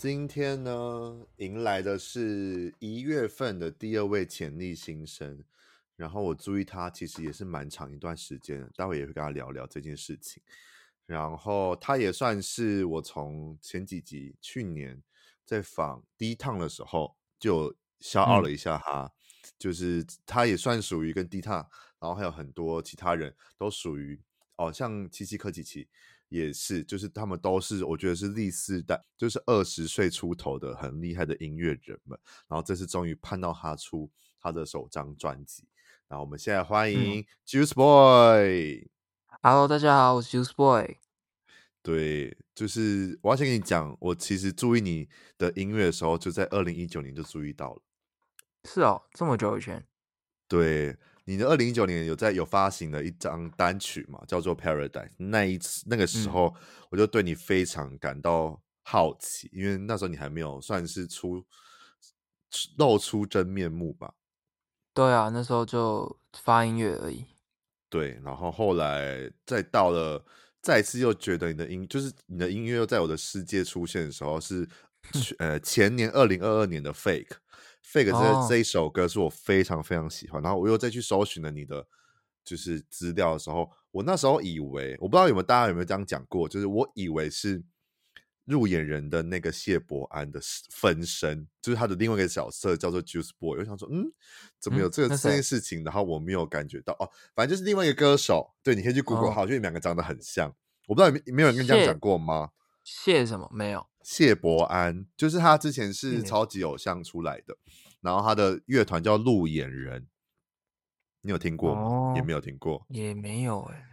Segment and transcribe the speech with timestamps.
[0.00, 5.44] 今天呢，迎来的是一月份的第二位潜力新生，
[5.94, 10.42] 然后我注意他其实也是蛮长一段时间，待会也会跟他聊聊这件事情。
[11.04, 15.02] 然后他也算是我从前几集去年
[15.44, 19.12] 在访第一趟的时候就消傲了一下他，嗯、
[19.58, 21.56] 就是他也算属于跟第一趟，
[21.98, 24.18] 然后还有很多其他人都属于
[24.56, 25.90] 哦，像七七科奇奇。
[26.30, 32.18] 也是，就是他们都是，我觉得是第四代，就是二十岁出头的很厉害的音乐人们。
[32.48, 34.08] 然后这次终于盼到他出
[34.40, 35.64] 他的首张专辑。
[36.06, 38.88] 然后我们现在欢迎 Juice Boy。
[39.42, 40.98] Hello，大家好，我是 Juice Boy。
[41.82, 47.82] 对，就是我要先跟你讲，我其实注意你的音乐的时候，就在二零一九年就注意到了。
[48.64, 49.84] 是哦，这么久以前。
[50.46, 50.96] 对。
[51.24, 54.90] 你的二零一九年有在有发行了一张单曲嘛，叫做《Paradise》。
[55.18, 56.54] 那一次那个时候，
[56.90, 61.44] 我就对你非常感到好奇，嗯、因为那时候你还没有算是出
[62.76, 64.14] 露出真面目吧？
[64.92, 67.26] 对啊，那时候就发音乐而已。
[67.88, 70.24] 对，然后后来再到了，
[70.60, 74.68] 再次又觉得你的音，就是你的音乐又在我的世界出现的时候是，
[75.12, 77.26] 是呃前年二零二二年的《Fake》。
[77.92, 81.86] Fake 这这一首歌是我非常非常喜欢，然后我又再去搜寻了你的
[82.44, 87.62] 就是资料的时候，我那时候以为，我不知道有没有大家有没有这样讲过，就是我以为是
[88.44, 94.12] 入眼人的那个谢伯安的分身，就是他的另外一个角色叫做 Juice Boy，我想说，嗯，
[94.60, 95.82] 怎么有这个这件事情？
[95.82, 100.54] 然后我没有感觉到哦，反正就是另外一个歌手，对，你可以去 Google，好，就你们两个长得很像，
[100.86, 102.50] 我不知道有没有人跟你这样讲过吗？
[102.84, 103.50] 谢什么？
[103.52, 103.84] 没有。
[104.02, 110.06] 谢伯安就是他之前是超级偶像出来的，嗯、然后他的乐团叫路演人，
[111.22, 111.80] 你有听过吗？
[111.82, 113.84] 哦、也没有听过，也没有哎、欸，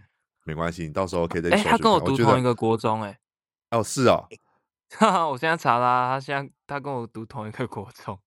[0.45, 1.50] 没关系，你到时候可以再。
[1.50, 3.09] 哎， 他跟我读同一个国中哎、
[3.69, 4.28] 欸，哦是哦，
[4.91, 8.19] 哈哈，我现在查啦，他现在他跟我读同一个国中，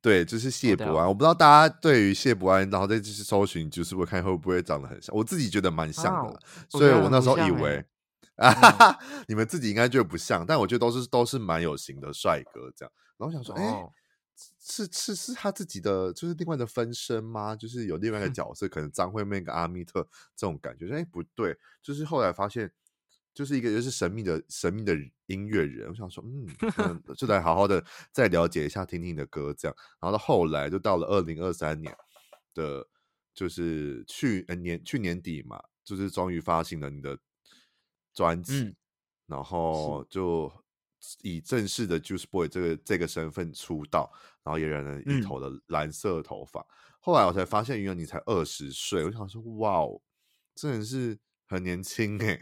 [0.00, 7.84] 对，就是谢伯安，我不知道大家对于谢伯安，然后再继续搜寻，就是我看会不会长得很像，我自己觉得蛮像的，啊、所以我那时候以为。
[8.36, 8.98] 啊
[9.28, 12.90] 你们自己应该就不像，但我觉得都是都是蛮有型的帅哥这样。
[13.18, 13.92] 然后我想说，哎、欸，
[14.58, 17.54] 是是是他自己的，就是另外的分身吗？
[17.54, 20.02] 就是有另外一个角色，可能张惠妹跟阿密特
[20.36, 20.88] 这种感觉。
[20.92, 22.70] 哎、欸，不对，就是后来发现，
[23.34, 24.94] 就是一个就是神秘的神秘的
[25.26, 25.88] 音乐人。
[25.88, 26.46] 我想说，嗯，
[26.78, 29.76] 嗯就来好好的再了解一下，听听你的歌这样。
[30.00, 31.96] 然后到后来就到了二零二三年
[32.54, 32.86] 的，
[33.34, 37.18] 就是去年去年底嘛，就是终于发行了你的。
[38.14, 38.76] 专辑，嗯、
[39.24, 40.52] 然后就
[41.22, 46.60] 以正式的 Juice Boy 这个这个身份出道，然后也染了一头的蓝色头发。
[46.60, 46.66] 嗯、
[47.00, 49.04] 后来我才发现，原来你才二十岁。
[49.04, 50.00] 我想说，哇哦，
[50.54, 52.40] 真的是很年轻哎！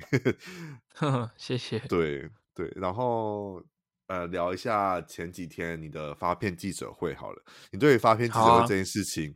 [0.94, 1.78] 呵呵，谢谢。
[1.80, 3.62] 对对，然后
[4.06, 7.42] 呃，聊一下前几天你的发片记者会好了。
[7.72, 9.34] 你对于发片记者会这件事情，啊、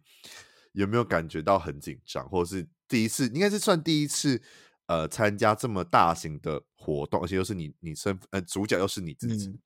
[0.73, 3.27] 有没有感觉到很紧张，或者是第一次？
[3.29, 4.43] 应该是算第一次。
[4.87, 9.59] 呃，参加这么大型的活动，而且又是你，你身呃主角又是你自己，嗯、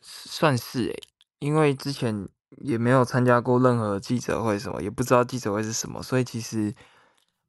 [0.00, 1.02] 算是诶，
[1.38, 2.28] 因为之前
[2.58, 6.74] 也没有参加过任何记者会，什么也不知道记者会是什么，所以其实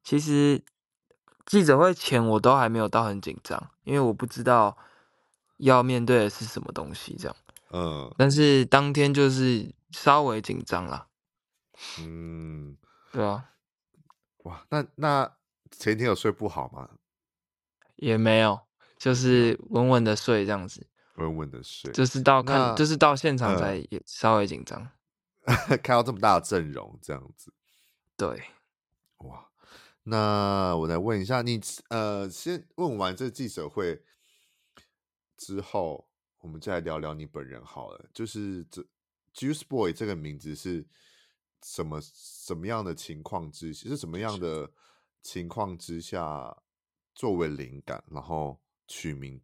[0.02, 0.64] 其实
[1.44, 4.78] 记者会前我都还没有到很紧张，因为我不知道
[5.58, 7.36] 要面对的是什么东西，这样，
[7.72, 11.08] 嗯，但是当天就是稍微紧张了，
[12.00, 12.78] 嗯，
[13.12, 13.50] 对啊，
[14.44, 15.30] 哇，那那。
[15.78, 16.88] 前天有睡不好吗？
[17.96, 18.60] 也没有，
[18.98, 20.86] 就是稳稳的睡这样子。
[21.14, 24.90] 稳稳的睡，就是到看，就是到现场才也稍微紧张。
[25.44, 27.52] 呃、 看到这么大的阵容，这样子。
[28.16, 28.42] 对，
[29.18, 29.48] 哇，
[30.02, 34.02] 那我来问一下你，呃，先问完这记者会
[35.36, 38.10] 之后，我们再来聊聊你本人好了。
[38.12, 38.84] 就是这
[39.32, 40.84] Juice Boy 这个名字是
[41.62, 44.68] 什么什么样的情况之下，是什么样的？
[45.24, 46.54] 情况之下，
[47.14, 49.40] 作为灵感，然后取名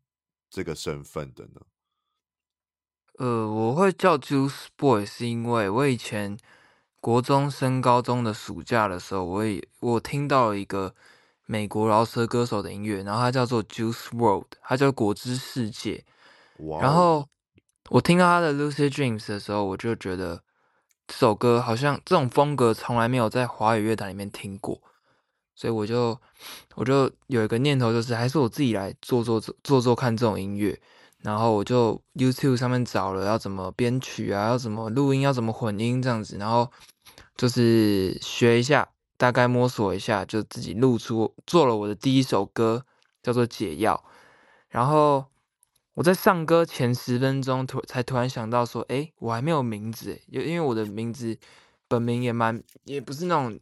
[0.50, 1.62] 这个身份的呢？
[3.18, 6.38] 呃，我会叫 Juice Boy，是因为我以前
[7.00, 10.94] 国中升高中的暑假的时候，我也我听到了一个
[11.46, 16.04] 美国饶舌歌手的音乐，然后他叫做 Juice World，他叫果汁世界。
[16.78, 17.26] 然后
[17.88, 20.44] 我听到他的《Lucid Dreams》的时候，我就觉得
[21.06, 24.82] 这首歌好像这种风格从来没有在华语乐坛里面听过，
[25.60, 26.18] 所以我就
[26.74, 30.80] 我就有一个念头，就是还是我自己来做做做做做看这种音乐。
[31.18, 36.70] 然后我就 YouTube 上面找了要怎么编曲啊，要怎么录音，要怎么混音这样子，然后
[37.36, 42.86] 就是学一下，大概摸索一下，就自己录出做了我的第一首歌，
[43.22, 44.02] 叫做《解药》。
[44.70, 45.26] 然后
[45.92, 51.36] 我在上歌前十分钟突才突然想到说，诶，我还没有名字，因因为我的名字
[51.86, 53.60] 本名也蛮也不是那种。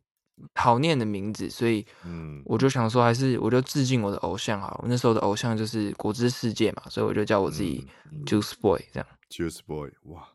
[0.55, 4.81] 好念的名字，所以，嗯，我就想说，还是我就致敬我的偶像好了。
[4.83, 7.87] 我那时候的偶像就是果汁世界嘛，所以我就叫我自己
[8.27, 9.09] Juice Boy 这样。
[9.29, 10.29] Juice Boy，哇！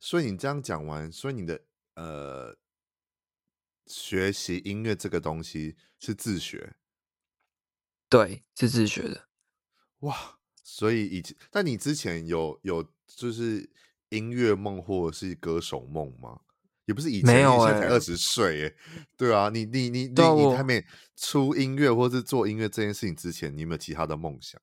[0.00, 1.60] 所以你这样讲完，所以你的
[1.94, 2.56] 呃，
[3.86, 6.76] 学习音乐这个东西是自学？
[8.08, 9.28] 对，是自学的。
[10.00, 10.38] 哇！
[10.62, 13.70] 所以以前，但你之前有有就是
[14.10, 16.40] 音乐梦或者是歌手梦吗？
[16.88, 18.72] 也不是以前，没有欸、现在才二十岁，哎，
[19.14, 20.82] 对啊，你你你你你还没
[21.14, 24.58] 出音乐或是做音乐这件事情之前，你有没有其他的梦想？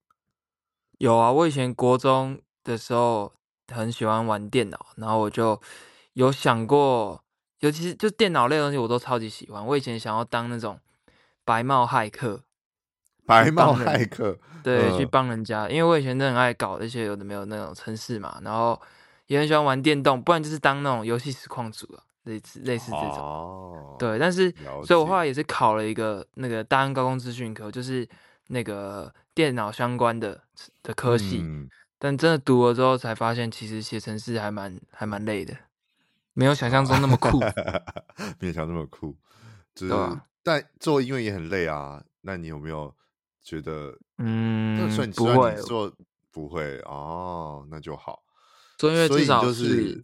[0.98, 3.31] 有啊，我以前国中的时候
[3.72, 5.62] 很喜欢玩电脑，然后我就
[6.13, 7.24] 有想过，
[7.60, 9.63] 尤其是就电脑类的东西，我都超级喜欢。
[9.63, 10.80] 我以前想要当那种
[11.44, 12.44] 白帽骇客，
[13.27, 18.81] 白帽骇客，对，嗯、去帮人家，因为我以前都很爱搞那些有的没有那种程式嘛，然后
[19.27, 22.04] 也很喜欢玩电动，不然就是当那种游戏实况组啊。
[22.25, 28.07] 类似类似这种，哦、对，但是，所以我后来也是考了一个那个大安高工资讯科，就是
[28.48, 30.44] 那个电脑相关的
[30.83, 35.56] 的科系，嗯、但真的读了之后才发现，其实写程式还蛮还蛮累的，
[36.33, 37.39] 没有想象中那么酷，
[38.39, 39.16] 没有想那么酷，
[39.74, 42.04] 就是，啊、但做音乐也很累啊。
[42.22, 42.92] 那你有没有
[43.44, 45.94] 觉得，嗯，不会做
[46.31, 48.24] 不会哦，那就好。
[48.77, 50.04] 做音乐至少是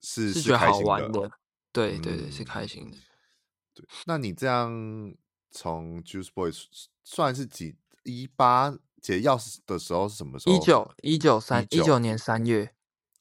[0.00, 1.30] 是是觉得好玩的。
[1.72, 2.96] 对对对，是开心的。
[3.74, 5.14] 对，那你这样
[5.50, 6.64] 从 Juice Boys
[7.02, 10.54] 算是几一八解药的时候是什么时候？
[10.54, 12.74] 一九一九三一九年三月。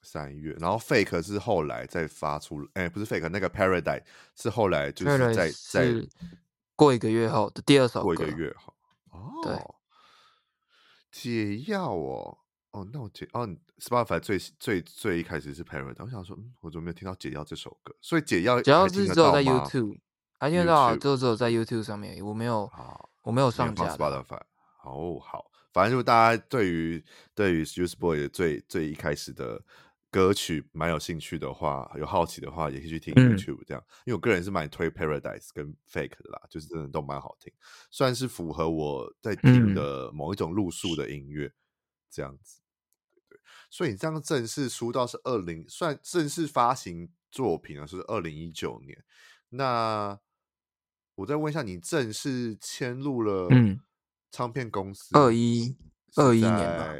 [0.04, 4.02] 三月，然后 Fake 是后来再发出，哎，不是 Fake，那个 Paradise
[4.36, 5.94] 是后来就是在在
[6.76, 8.06] 过一个月后的第二首歌。
[8.06, 8.74] 过一个月后，
[9.12, 9.64] 哦，对，
[11.12, 12.40] 解药哦。
[12.72, 13.48] 哦，那我解哦
[13.80, 17.94] ，Spotify 最最最一开始是 Paradise，我想说，嗯，我怎么没有听到解药这首歌？
[18.02, 19.98] 所以解药解药是只有在 YouTube，
[20.40, 22.72] 还听得到，就只有在 YouTube 上面，我没有，
[23.24, 23.96] 我没有上架。
[23.96, 24.40] Spotify，
[24.86, 27.04] 哦好，反正就大家对于
[27.36, 29.62] 对于 Juice Boy 的最最一开始的
[30.10, 33.84] 歌曲蛮有兴趣的话，有好奇的话，也可以去听 YouTube 这样。
[33.86, 37.52] 嗯、因为我个人是蛮推 Paradise 跟 Fake 的啦，就是真的都蛮好听，
[37.92, 41.52] 算是符合我在听的某一种路数的音乐，
[42.12, 42.60] 这样子。
[43.30, 49.04] 对所以你这样正式出道是二零，算正式发行作品啊，是二零一九年。
[49.50, 50.20] 那
[51.16, 53.80] 我再问一下，你正式签入了嗯
[54.30, 55.18] 唱片公司？
[55.18, 55.78] 二一
[56.16, 56.94] 二一年吧，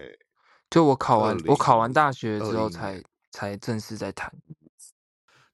[0.70, 4.34] 就我考完我考完大学之后才才正式在谈。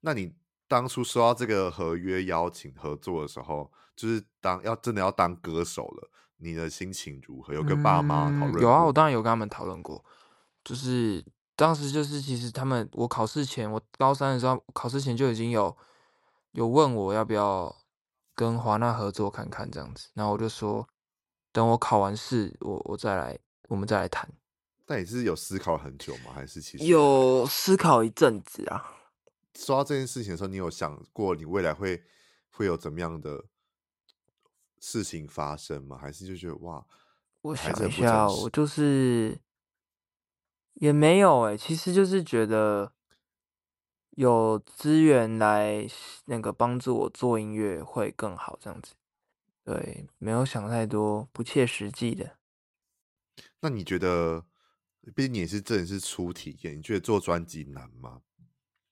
[0.02, 0.36] 那你
[0.68, 7.54] 当初收到这个合约邀请合作的时候，就是当要真的要当歌手了，你的心情如何？
[7.54, 8.62] 有跟爸妈讨论？
[8.62, 10.04] 有啊，我当然有跟他们讨论过。
[10.64, 11.24] 就是
[11.56, 15.76] 当时就是其实他们我考试前我高三的时候考试前就已经有
[16.52, 17.74] 有问我要不要
[18.36, 20.88] 跟华纳合作看看这样子，然后我就说
[21.52, 23.40] 等我考完试我我再来
[23.70, 24.30] 我们再来谈。
[24.86, 26.32] 但你是有思考很久吗？
[26.34, 28.94] 还是其实有思考一阵子啊？
[29.56, 32.04] 说到这件事情的时候，你有想过你未来会
[32.52, 33.44] 会有怎么样的
[34.80, 35.98] 事情发生吗？
[35.98, 36.86] 还是就觉得哇，
[37.42, 39.40] 我想一下，我就是。
[40.80, 42.94] 也没有哎、欸，其实就是觉得
[44.12, 45.90] 有资源来
[46.26, 48.94] 那个帮助我做音乐会更好这样子，
[49.64, 52.38] 对，没有想太多不切实际的。
[53.62, 54.46] 那你觉得，
[55.16, 58.22] 毕竟你也是真的是初体验，你觉得做专辑难吗？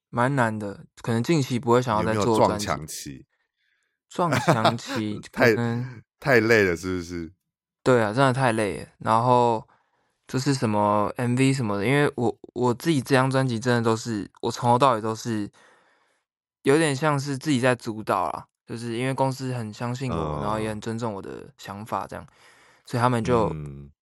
[0.10, 2.66] 蛮难的，可能近期不会想要再做专辑。
[2.66, 3.28] 撞墙期，
[4.10, 5.56] 撞墙期 太
[6.20, 7.32] 太累了，是不是？
[7.84, 9.68] 对啊，真的太累了，然后。
[10.28, 15.48] 就是什么 MV 什么的，因为我我自己这张专辑真的都是我从头到尾都是
[16.64, 22.26] 有点像是自己在主导啊，就是因为公司很相信我，呃、然后也很尊重我的想法，这样，
[22.88, 23.56] 所以他们就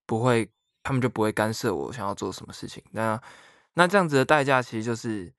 [0.05, 0.50] 不会，嗯、
[0.83, 2.81] 他们就不会干涉我想要做什么事情。
[2.91, 3.22] 那
[3.74, 5.33] 那这样子的代价其实就是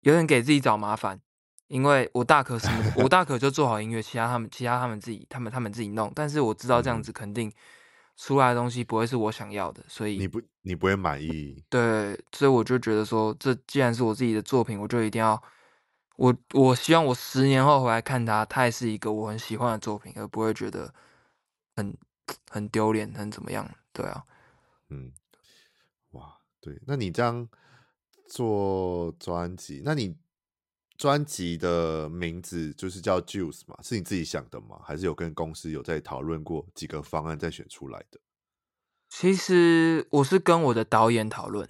[0.00, 1.18] 有点给自己找麻烦，
[1.70, 7.50] 因为我大可什么， 我大可就做好音乐，其他他们其他他们自己他们他们自己弄，但是我知道这样子肯定。
[8.16, 11.64] 出来的东西不会是我想要的，所以你不你不会满意。
[11.70, 15.42] 对，所以我就觉得说，这既然是我自己的作品，我就一定要
[16.16, 20.92] 我我希望我十年后回来看它，它也是一个我很喜欢的作品，而不会觉得
[21.76, 21.96] 很
[22.50, 23.66] 很丢脸，很怎么样？
[23.90, 24.22] 对啊，
[24.90, 25.10] 嗯，
[26.10, 27.48] 哇，对，那你这样
[28.28, 30.14] 做专辑，那你。
[31.00, 34.78] 专辑的名字就是叫 Juice 嘛，是你自己想的吗？
[34.84, 38.20] 还是有跟公司有在讨论过几个方案再选出来的？
[39.08, 41.66] 其实我是跟我的导演讨论，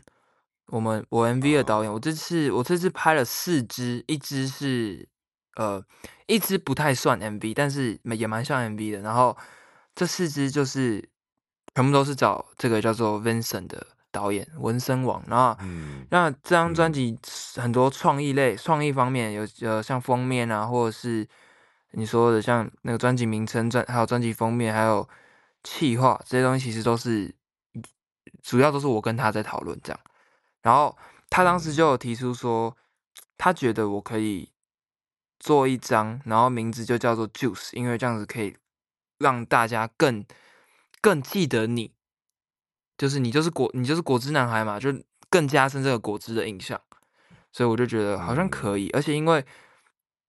[0.67, 5.09] 我们我 MV 的导演，我这次我这次拍了四支，一支是
[5.55, 5.85] 呃
[6.27, 8.99] 一支不太算 MV，但是也蛮像 MV 的。
[8.99, 9.39] 然后
[9.95, 11.09] 这四支就是
[11.77, 13.87] 全部都是找这个叫做 Vincent 的。
[14.13, 17.17] 导演文森王，然后，嗯、那这张专辑
[17.57, 21.27] 很多创意类、创、嗯、意方面有呃，像封面啊，或者是
[21.93, 25.09] 你说的像那个专辑名称、专还有专辑封面，还有
[25.63, 27.33] 企划这些东西，其实都是
[28.43, 30.01] 主要都是我跟他在讨论这样。
[30.63, 30.97] 然后
[31.29, 32.77] 他当时就有提出说，
[33.39, 34.51] 他觉得我可以
[35.39, 38.57] 做一张，然后名字就叫做 Juice，因为这样子可以
[39.19, 40.25] 让大家更
[41.01, 41.93] 更记得你。
[43.01, 44.93] 就是你就是果你就是果汁男孩嘛，就
[45.31, 46.79] 更加深这个果汁的印象，
[47.51, 49.43] 所以我就觉得好像可以，而且因为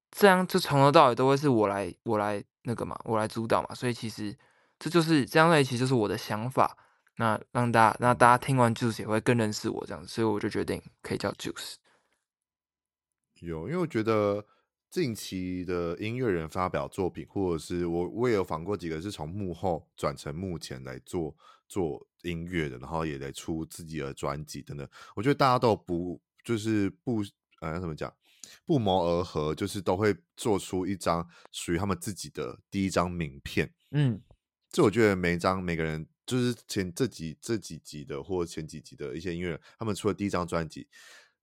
[0.10, 4.34] 这样就从头到尾都会是我来我来那个嘛，我来主导嘛，所以其实
[4.80, 6.78] 这就是这样在一起就是我的想法，
[7.18, 11.74] 那让大家那大家听完 Juice 也会更认识我这样子，所以我就决定可以叫 Juice。
[13.42, 14.46] 有，因为我觉得
[14.90, 21.36] 近期的音乐人发表作品，或者是我我也有访过几个是从幕后转成幕前来做。
[21.68, 24.88] 做音乐的，然后也得出自己的专辑等等。
[25.16, 27.24] 我觉得大家都不就是不
[27.60, 28.14] 呃怎么讲
[28.66, 33.74] 不谋而合，就是都会做出一张属于他们自己的第一张名片。
[33.92, 34.22] 嗯，
[34.70, 40.88] 这我觉得每一张每个人就是前这几这几集的或前几集的一些音乐人，他们出的第一张专辑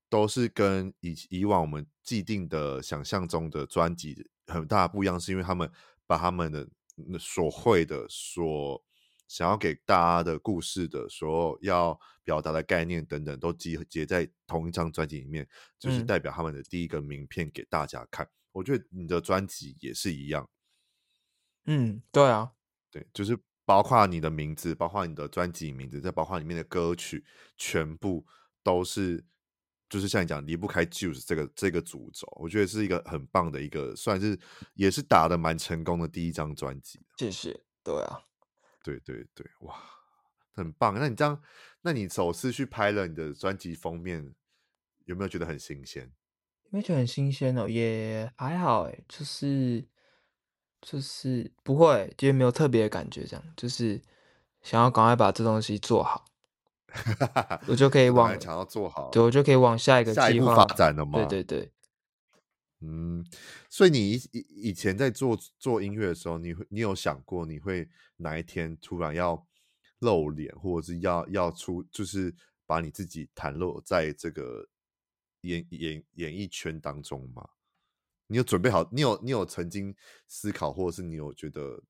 [0.08, 5.70] 都是跟以以往我们既定的想象中的专辑很大不一样，是因为他们
[6.06, 6.68] 把他们的
[7.18, 8.84] 所会的所。
[9.28, 15.46] 想要给大家的故事的所有要表达的概念等等，都集结在同一张专辑里面，
[15.78, 18.26] 就是代表他们的第一个名片给大家看。
[18.26, 20.48] 嗯、我觉得你的专辑也是一样。
[21.66, 22.52] 嗯，对啊，
[22.90, 27.22] 对，就是包括你的名字，包括你的专辑名字，再包括里面的歌曲，
[27.58, 28.26] 全部
[28.62, 29.22] 都是，
[29.90, 32.26] 就是像你讲离不开 Juice 这个这个主轴。
[32.40, 34.38] 我觉得是一个很棒的一个，算是
[34.72, 37.00] 也是打的蛮成功的第一张专辑。
[37.18, 38.22] 谢谢，对啊。
[38.88, 39.74] 对对对，哇，
[40.54, 40.94] 很棒！
[40.98, 41.42] 那你这样，
[41.82, 44.34] 那你首次去拍了你的专辑封面，
[45.04, 46.10] 有没有觉得很新鲜？
[46.64, 47.68] 有没有觉得很新鲜哦？
[47.68, 49.86] 也还好哎，就是
[50.80, 54.00] 就是不会，觉得没有特别的感觉，这样就是
[54.62, 56.24] 想要赶快把这东西做好，
[57.68, 61.18] 我就可以往想要做好，对，我就可以往下一个计划发展了吗？
[61.18, 61.72] 对对对。
[62.80, 63.26] 嗯，
[63.68, 69.44] 所以你以以前在做做音乐的时候，你会你有想过你会哪一天突然要
[69.98, 72.32] 露脸，或者是要要出，就是
[72.66, 74.64] 把你自己袒露在这个
[75.40, 77.48] 演演演艺圈当中吗？
[78.28, 78.88] 你有准备好？
[78.92, 79.92] 你有你有曾经
[80.28, 81.82] 思考，或者是你有觉得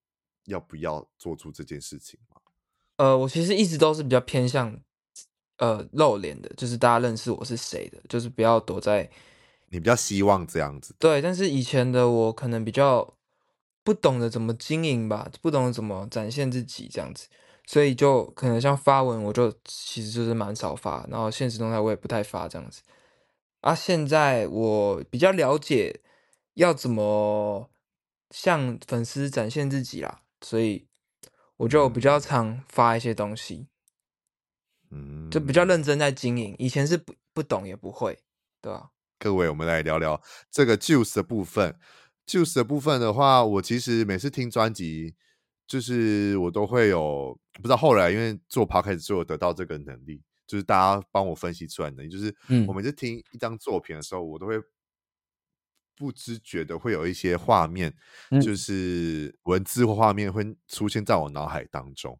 [0.44, 2.40] 要不要做出这件事情吗？
[2.96, 4.80] 呃，我其实一直都是比较偏向
[5.58, 9.10] 呃露脸的，就是大家认识我是谁的，就是不要躲在。
[9.70, 10.94] 你比较希望这样子？
[10.98, 13.14] 对，但是以前的我可能比较
[13.84, 17.28] 不懂得怎么经营吧，不懂得怎么展现自己这样子，
[17.66, 22.82] 所以就可能像发文，我就其实就是蛮少发，然后现实动态我也不太发这样子。
[23.60, 26.00] 啊，现在我比较了解
[26.54, 27.68] 要怎么
[28.30, 30.86] 向粉丝展现自己啦，所以
[31.56, 33.66] 我就比较常发一些东西，
[34.90, 36.54] 嗯，就比较认真在经营。
[36.58, 38.18] 以前是不不懂也不会，
[38.60, 38.90] 对吧？
[39.20, 41.76] 各位，我们来聊聊这个 Juice 的部分。
[42.24, 45.16] Juice 的部分的话，我其实每次听专辑，
[45.66, 52.32] 就是我都会有不知道后来因为做 Podcast 之后得到这个能力，就是大家帮我分析出来的能力，就是
[52.68, 54.62] 我每次听一张作品的时候，我都会
[55.96, 57.92] 不知觉的会有一些画面，
[58.40, 62.16] 就是文字或画面会出现在我脑海当中。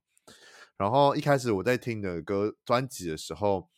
[0.76, 3.68] 然后一开始我在听的歌专辑的时候，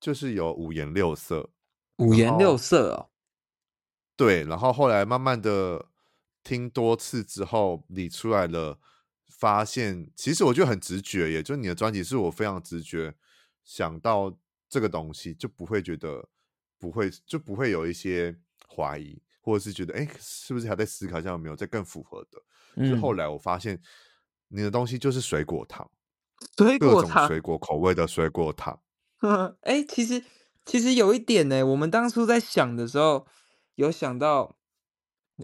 [0.00, 1.50] 就是有五颜六色。
[1.96, 3.10] 五颜六色哦，
[4.16, 5.86] 对，然后后来慢慢的
[6.42, 8.78] 听多次之后，理出来了，
[9.28, 13.14] 发现其实我觉得很直觉，也就你的专辑是我非常直觉
[13.64, 14.36] 想到
[14.68, 16.28] 这个东西，就不会觉得
[16.78, 18.36] 不会就不会有一些
[18.68, 22.42] 怀疑，或者是觉得哎，是不是还在思考一下有没有再更符合的？
[22.76, 23.80] 嗯，就后来我发现
[24.48, 25.88] 你的东西就是水果糖，
[26.56, 28.80] 水果糖，各种水果口味的水果糖。
[29.62, 30.22] 哎、欸，其实
[30.64, 33.26] 其实有一点呢，我们当初在想的时候，
[33.74, 34.56] 有想到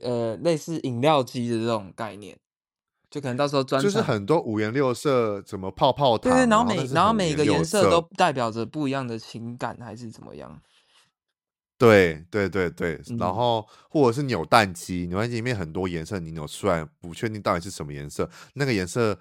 [0.01, 2.39] 呃类似饮料机的这种概念，
[3.11, 10.61] 就可能到时候专就是很多五颜六色，怎么泡泡糖，对，然后每然后，然后每个颜色都代表着不一样的情感，还是怎么样？
[11.77, 19.19] 对对对对，嗯、然后或者是扭蛋机，扭蛋机里面很多颜色，你扭出来不确定到底是什么颜色，那个颜色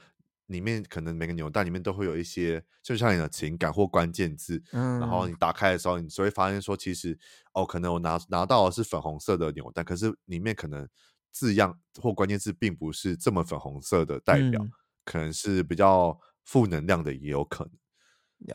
[0.49, 7.17] 里面可能每个扭蛋里面都会有一些，就像你的情感或关键字，嗯，然后你打开的时候，你就会发现说，其实
[7.53, 10.87] 哦，可能我拿拿到的是粉红色的扭蛋，可是里面可能
[11.31, 14.71] 字样或关键字并不是这么粉红色的代表，嗯、
[15.05, 17.73] 可能是比较负能量的，也有可能。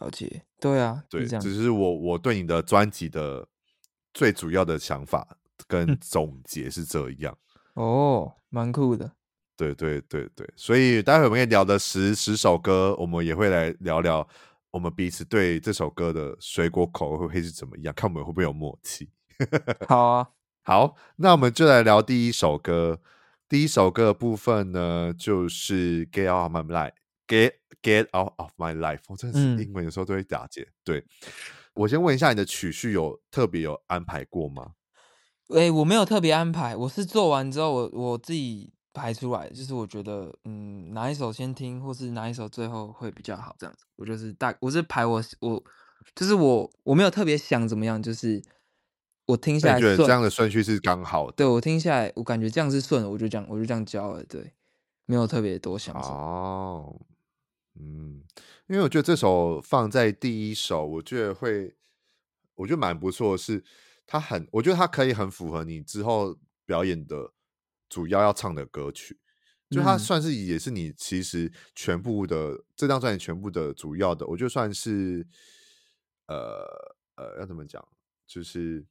[0.00, 3.48] 了解，对啊，对，只是我我对你的专辑的。
[4.16, 5.36] 最主要的想法
[5.66, 7.36] 跟总结是这样、
[7.74, 9.10] 嗯、哦，蛮酷的。
[9.56, 14.26] 对对对对，所以待会我们也聊的十十首歌，我们也会来聊聊
[14.70, 19.10] 我们彼此对这首歌的水果口味会是怎么样，看我们会不会有默契。
[19.88, 20.28] 好啊，
[20.62, 23.00] 好，那我们就来聊第一首歌。
[23.48, 26.92] 第一首歌的部分呢，就是《Get Out of My Life》
[27.28, 29.00] ，Get Get Out of My Life。
[29.08, 31.04] 我真的是英文有时候都会打结，嗯、对。
[31.74, 34.72] 我先问一下，你的曲序有特别有安排过吗？
[35.50, 43.84] 哎、欸，我没有特别安排，我是做完之后我我自己排出来，就是我觉得嗯哪一首先听，或是哪一首最后会比较好，这样子。
[43.96, 45.62] 我就是大，我是排我我
[46.14, 48.42] 就是我我没有特别想怎么样，就是
[49.26, 51.32] 我听下来觉得这样的顺序是刚好的。
[51.32, 54.54] 对，我听下来，我感觉这样是顺，我就这样我就这样教了，对，
[55.04, 56.98] 没有特别多想哦，
[57.78, 58.22] 嗯。
[58.66, 61.74] 因为我觉得这首放在第一首，我觉得会，
[62.54, 63.62] 我觉得蛮不错的是，
[64.06, 66.34] 它很，我觉得它可以很符合你之后
[66.64, 67.34] 表演的
[67.94, 69.16] 主要要唱的歌曲，
[69.70, 75.24] 就它算是也是你其实全部的、嗯、这张专辑全部的主要的，我就算是，
[76.26, 76.66] 呃
[77.14, 77.86] 呃，要怎么讲，
[78.26, 78.84] 就是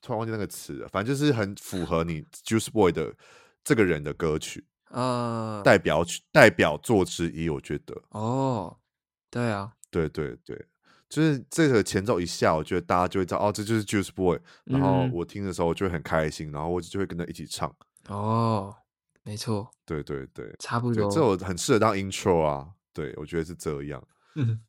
[0.00, 3.14] 突然忘记那个词了，反正就是很符合你 Juice Boy 的
[3.62, 4.66] 这个人的歌曲。
[4.88, 8.02] 呃，代表曲代表作之一，我觉得。
[8.12, 8.80] 哦，
[9.28, 10.66] 对啊，对对对，
[11.12, 17.70] 就是这个前奏一下，我觉得大家就会知道，哦，这就是 Juice Boy，然后我听的时候，我就会很开心，嗯，然后我就会跟他一起唱。
[18.08, 18.74] 哦，
[19.22, 24.02] 没错，对对对，差不多，这首很适合当 intro 啊，对，我觉得是这样。
[24.36, 24.62] 嗯，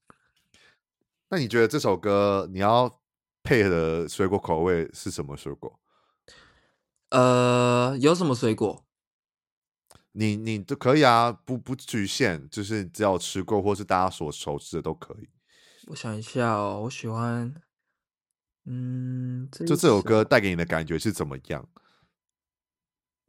[1.32, 2.94] 那你觉得这首歌你要
[3.42, 5.80] 配合的水果口味是什么水果？
[7.12, 8.84] 呃，有什么水果？
[10.12, 15.30] 你你都可以啊，不不局限，就是只要吃过或是大家所熟知的都可以。
[15.88, 17.54] 我想一下哦，我喜欢，
[18.66, 21.68] 嗯，这就这首歌带给你的感觉是怎么样？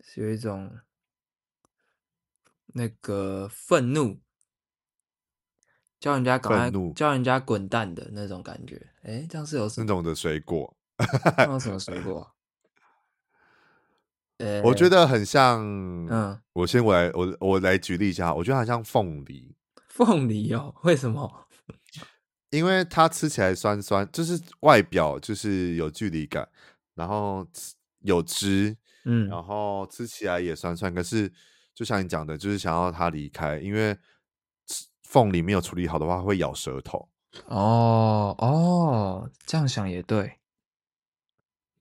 [0.00, 0.78] 是有一种
[2.66, 4.20] 那个愤怒，
[5.98, 8.92] 叫人家赶快，怒叫人家滚蛋的那种感觉。
[9.02, 10.76] 哎，这样是有什么那种的水果？
[11.48, 12.30] 有什么水 果？
[14.62, 15.60] 我觉得很像，
[16.08, 19.56] 嗯，我先我来我我来举例一下，我觉得很像凤梨。
[19.88, 21.43] 凤梨哦，为什么？
[22.54, 26.48] 因为它吃起来酸酸，就是外表就是有距离感，
[26.94, 27.46] 然后
[28.00, 30.94] 有汁，嗯，然后吃起来也酸酸。
[30.94, 31.32] 可是
[31.74, 33.96] 就像你讲的，就是想要它离开，因为
[35.02, 37.08] 凤梨没有处理好的话会咬舌头。
[37.46, 40.38] 哦哦，这样想也对。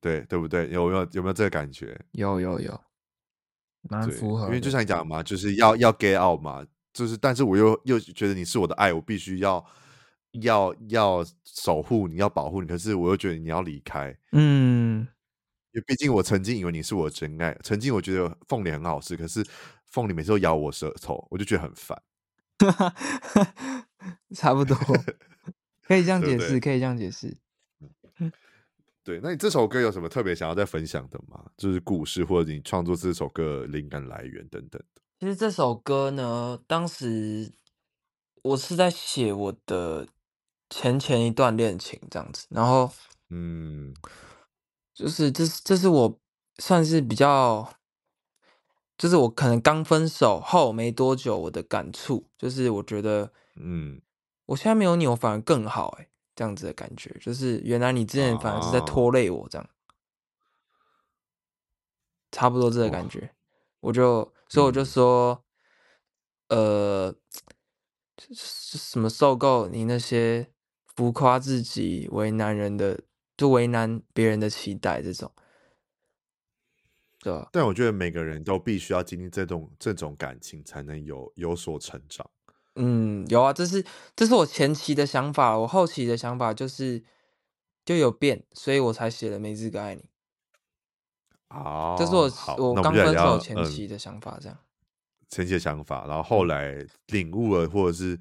[0.01, 0.69] 对对不对？
[0.69, 1.97] 有没有有没有这个感觉？
[2.11, 2.81] 有有有，
[3.83, 4.47] 蛮符合。
[4.47, 9.65] 因为就像你讲的嘛，就是要要 get out 嘛，就是但是我又又觉得你是我的爱，我必须要
[10.41, 12.67] 要要守护你，要保护你。
[12.67, 15.07] 可是我又觉得你要离开，嗯，
[15.71, 19.45] 因为毕竟我曾经以为你是我的真爱，曾经我觉得凤梨很好吃，可是
[19.85, 22.01] 凤梨每次都咬我舌头，我就觉得很烦。
[24.35, 24.75] 差不多，
[25.83, 27.37] 可以这样解释，对对可以这样解释。
[29.03, 31.43] 对，那你这首歌有什么特别想要再分享的吗？
[31.57, 35.01] 就是故事或者你创作这首歌灵感来源等等的。
[35.19, 37.51] 其实这首歌呢，当时
[38.43, 40.07] 我是在写我的
[40.75, 42.89] 前前一段恋情这样子，然后
[43.29, 43.93] 嗯，
[44.93, 46.19] 就是这是这是我
[46.57, 47.73] 算是比较，
[48.97, 54.01] 就是我可能刚分手后没多久我的感触，就是我觉得嗯，
[54.47, 56.09] 我现在没有你，我反而更好哎、欸。
[56.35, 59.69] 这样子的感觉，就是原来你之前反而是在拖累我，这样，
[62.31, 63.35] 差不多这个感觉，
[63.81, 65.45] 我就所以我就说，
[66.49, 67.13] 呃，
[68.33, 70.51] 什么受够你那些
[70.95, 73.01] 浮夸自己、为难人的，
[73.35, 75.31] 就为难别人的期待这种。
[77.21, 77.47] 对吧？
[77.53, 82.29] 但我觉得每个人都必须要经历这种这种感情，才能有有所成长。
[82.75, 87.01] 嗯，有啊，这是这是我前期的想法，我后期的想法就是
[87.85, 90.01] 就有变，所以我才写了《没资格爱你》。
[91.47, 94.57] 哦，这是我好我刚分手前期的想法，这样。
[95.29, 98.19] 前期的想法，然后后来领悟了，或者是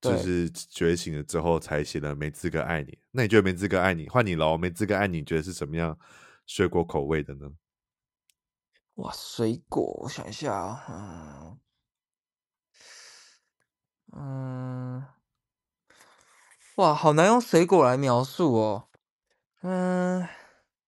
[0.00, 2.92] 就是觉醒了之后，才写了《没资格爱你》。
[3.10, 4.46] 那你觉得《没资格爱你》换你了？
[4.56, 5.98] 《没资格爱你》觉得是什么样
[6.46, 7.50] 水果口味的呢？
[8.94, 11.58] 哇，水果，我想一下啊，嗯。
[14.10, 15.04] 嗯，
[16.76, 18.88] 哇，好难用水果来描述哦。
[19.60, 20.26] 嗯，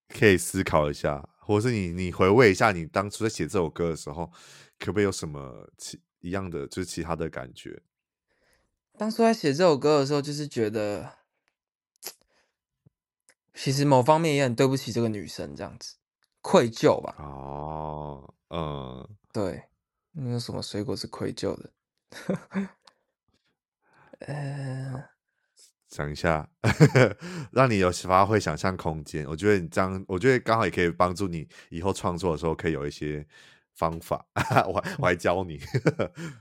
[0.09, 4.33] 可以思考一下，或者是你你回味一下，你当初在写这首歌的时候，
[4.79, 7.83] 可不可以有什么其一样的，就是其他的感觉？
[9.01, 11.15] 当初在写这首歌的时候，就是觉得，
[13.55, 15.97] 其实某方面也很对不起这个女生，这样子
[16.43, 17.15] 愧疚吧。
[17.19, 19.71] 哦，嗯，对，
[20.13, 21.71] 你有什么水果是愧疚的？
[24.21, 25.09] 呃，
[25.89, 26.51] 想一下，
[27.53, 29.25] 让你有发挥想象空间。
[29.27, 33.27] 我觉得你这样，我觉得刚好也可以帮助你以后创作的时候，可以有一些
[33.73, 34.27] 方法。
[34.69, 35.59] 我还我还教你，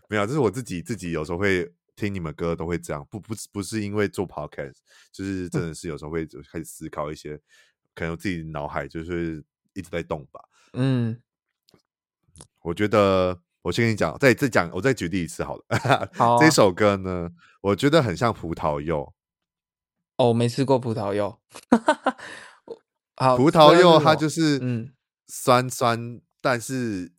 [0.10, 4.78] 没有，这是我自己自己有时候会听你们歌都会这样，不不不是因为做 podcast，
[5.12, 7.38] 就是真的是有时候会就开始思考一些，
[7.94, 10.40] 可能我自己脑海就是一直在动吧。
[10.74, 11.22] 嗯，
[12.62, 13.42] 我觉得。
[13.62, 15.66] 我先跟你讲，再再讲，我再举例一次好了。
[16.16, 19.14] 好啊、这首歌呢，我觉得很像葡萄柚。
[20.16, 21.38] 哦，没吃过葡萄柚。
[23.18, 24.94] 好，葡萄柚它就是嗯
[25.28, 27.12] 酸酸，嗯、但是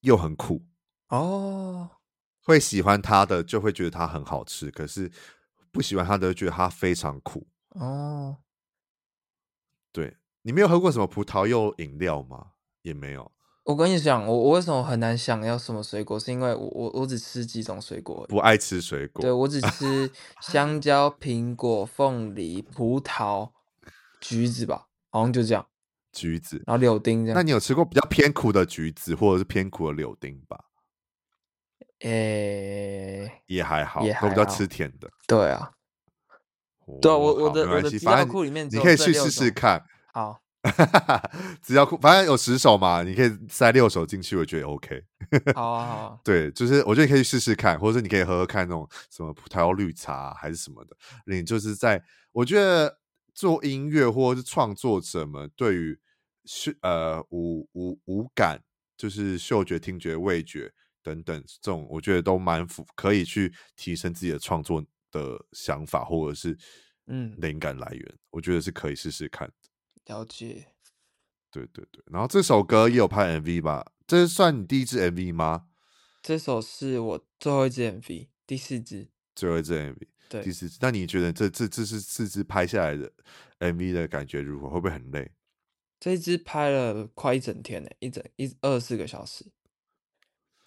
[0.00, 0.64] 又很苦。
[1.08, 1.97] 哦，
[2.48, 5.10] 会喜欢它的就会觉得它很好吃，可是
[5.70, 7.46] 不喜欢它的就觉得它非常苦。
[7.74, 8.38] 哦，
[9.92, 12.52] 对，你没有喝过什么葡萄柚饮料吗？
[12.80, 13.30] 也没有。
[13.64, 19.20] 我跟你讲，我我为什么很难想要什么水果，是因为我我我只吃几种水果，不爱吃水果。
[19.20, 23.50] 对，我只吃香蕉、苹果、凤梨、葡萄、
[24.22, 25.66] 橘子吧，好像就这样。
[26.12, 27.36] 橘子，然后柳丁这样。
[27.36, 30.64] 那你有吃过比较偏苦的橘子，或者是偏苦的柳丁吧？
[32.00, 35.10] 诶、欸，也还好，也还，都比较吃甜的。
[35.26, 35.72] 对啊，
[36.86, 39.84] 哦、对啊，我我的我的资料库里面你可以去试试看。
[40.12, 40.40] 好。
[41.62, 45.02] 资料库反正有十首嘛，你可以塞六首进去，我觉得 OK。
[45.54, 46.18] 好啊，好啊。
[46.24, 50.96] 对，就是我觉得你可以去试试看，或者你可以喝喝看那种什么葡萄绿茶还是什么的。
[51.26, 52.98] 你就是在我觉得
[53.32, 55.98] 做音乐或者是创作者们对于
[56.44, 58.60] 嗅呃五五五感，
[58.96, 60.72] 就是嗅觉、听觉、味觉
[61.08, 66.56] 等等这种，我觉得都蛮符，可以去提升自己的创作的想法或者是
[67.06, 69.50] 嗯灵感来源，嗯、我觉得是可以试试看。
[70.06, 70.66] 了解，
[71.50, 73.92] 对对对，然后这首歌也有拍 MV 吧？
[74.06, 75.68] 这是算你第一支 MV 吗？
[76.22, 80.78] 这首是我最后一支 MV，第四支，最后一支 MV，对，第四支。
[80.80, 83.10] 那你觉得这这这是四支拍下来的
[83.60, 84.68] MV 的感觉如何？
[84.68, 85.30] 会不会很累？
[86.00, 89.44] 这一支拍了快一整天呢，一整一二十四个小时，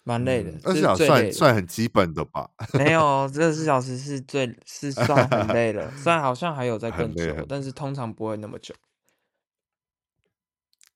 [0.04, 0.50] 蛮累的。
[0.64, 2.50] 二十四小时算算很基本的吧？
[2.74, 5.90] 没有，这二十四小时是最是 算很累了。
[5.96, 8.74] 虽然好像还有在更久，但是通常不会那么久。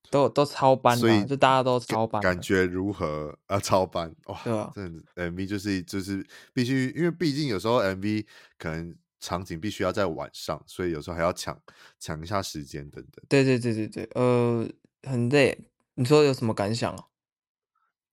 [0.09, 3.59] 都都超班，所以就大家都超班，感觉如何啊？
[3.59, 8.25] 超班哇，对啊，真的 MV 就是就是必须，因为毕竟有时候 MV
[8.57, 11.61] 可能场景必须要在晚上，所以有时候还要抢
[11.99, 13.25] 抢一下时间等等。
[13.29, 14.69] 对对对对对，呃，
[15.03, 15.59] 很累。
[15.95, 17.05] 你说有什么感想啊？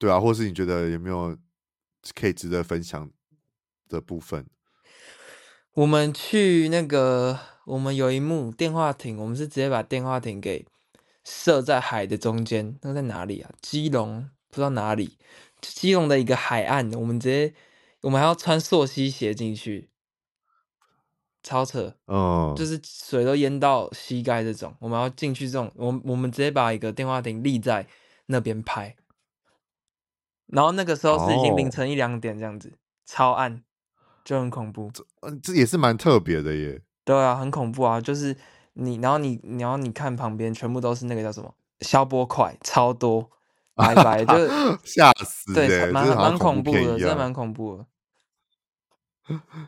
[0.03, 1.37] 对啊，或是你觉得有没有
[2.13, 3.09] 可以值得分享
[3.87, 4.45] 的部分？
[5.75, 10.65] 我们去那个，我们有一幕电话亭，我们是直接把电话亭给。
[11.23, 13.49] 设在海的中间，那在哪里啊？
[13.61, 15.17] 基隆不知道哪里，
[15.61, 17.53] 基隆的一个海岸，我们直接，
[18.01, 19.89] 我们还要穿溯溪鞋进去，
[21.41, 27.87] 超扯，哦，就是水都淹到膝盖这种，我们要进去这种，我我们直接把一个电话亭立在
[28.25, 28.93] 那边拍，
[30.47, 33.63] 然后那个时候是已经凌晨一两点这样子，哦、超暗，
[34.23, 38.35] 就很恐怖，这嗯，这也是蛮特别的耶，对啊，很恐怖啊，就是。
[38.75, 43.29] 你然后你然后你看旁边全部都是那个叫什么消波块，超多
[43.75, 44.33] 白白就
[44.83, 47.85] 吓死，对，蛮蛮恐，恐怖的，真的蛮恐怖的。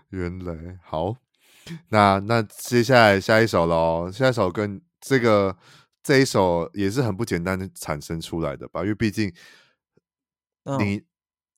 [0.10, 1.18] 原来好，
[1.90, 5.56] 那那接下来下一首喽，下一首跟这个
[6.02, 8.82] 这一首也是很不简单的产生出来的吧？
[8.82, 9.32] 因为毕竟
[10.80, 11.06] 你、嗯、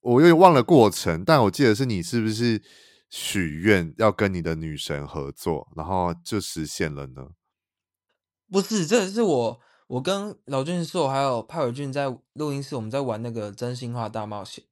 [0.01, 2.61] 我有点忘了过程，但我记得是你是不是
[3.09, 7.29] 许愿要跟你的女神合作，然后就实现了呢？
[8.51, 14.63] 不是，这是我我跟老俊硕还有派伟俊在录音室，我们在玩那个真心话大冒险。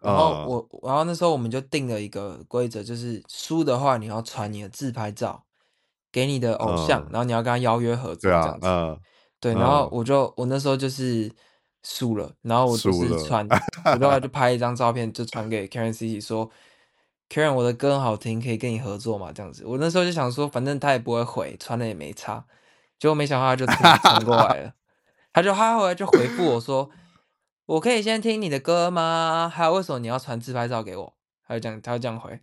[0.00, 5.44] 然后我，呃、然后那时候我们就定了一个规则，就是输的话你要传你的自拍照
[6.10, 8.60] 给你的偶像，呃、然后你要跟他邀约合作这样子。
[8.60, 9.00] 对，啊呃、
[9.38, 11.30] 对，然后我就我那时候就是
[11.82, 16.50] 输了，然后我就是传，了我后来就拍一张照片就传给 Karen C C 说。
[17.30, 19.32] Karen，我的歌很好听，可以跟你合作嘛？
[19.32, 22.44] 这样子，我那时候就想说，反正他也不会回，传了也没差。
[22.98, 24.74] 结果没想到他就传过来了，
[25.32, 26.90] 他就他后来就回复我说
[27.64, 29.50] ：“我可以先听你的歌吗？
[29.50, 31.14] 还有为什么你要传自拍照给我？”
[31.48, 32.38] 他就这样，他就这样回。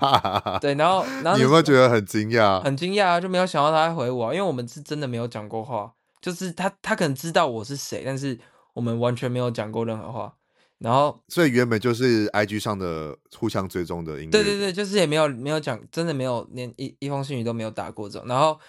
[0.62, 2.62] 对，然后然后你有没有觉得很惊讶？
[2.62, 8.40] 很惊讶，就没有想到他会回我，因为我们是真的没有讲过话，就是他他可能知道我是谁，但是
[8.74, 10.36] 我们完全没有讲过任何话。
[10.78, 14.30] 然后，所以原本就是 I G 上的互相追踪的音乐。
[14.30, 18.28] 对对对，就是也没有没有讲，真的没有连一一封信语都没有打过这种。
[18.28, 18.60] 然后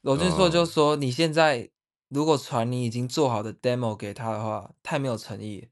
[0.00, 1.70] 罗俊硕就说：“你现在
[2.08, 5.68] 如果传你已经做好的 demo 给他的话，太没有诚意。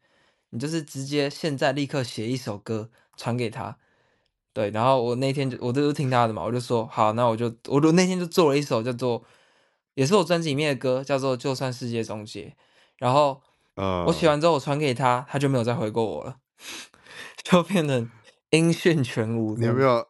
[0.51, 3.79] 你就是直接现在立刻写一首歌传给他。”
[4.53, 9.25] 对，然后我那天就我都是听他的嘛，我就说好，那我就我那天就做了一首叫做，
[9.95, 12.45] 也是我专辑里面的歌，叫做《就算世界终结》，
[12.99, 13.43] 然后。
[14.07, 16.37] 我写完之后，我传给他，他就没有再回过我了，
[17.45, 18.11] 就变成
[18.51, 19.57] 音讯全无。
[19.57, 20.07] 你有没有？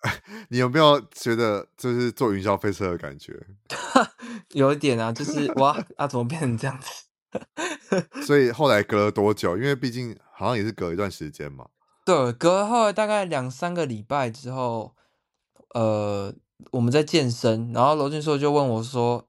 [0.50, 3.34] 你有没有觉得就是坐云霄飞车的感觉？
[4.54, 8.22] 有一点啊，就是哇啊，怎么变成这样子？
[8.22, 9.56] 所以后来隔了多久？
[9.56, 11.66] 因为毕竟好像也是隔一段时间嘛。
[12.04, 14.94] 对，隔了后来大概两三个礼拜之后，
[15.74, 16.32] 呃，
[16.70, 19.26] 我们在健身，然后罗俊硕就问我说：“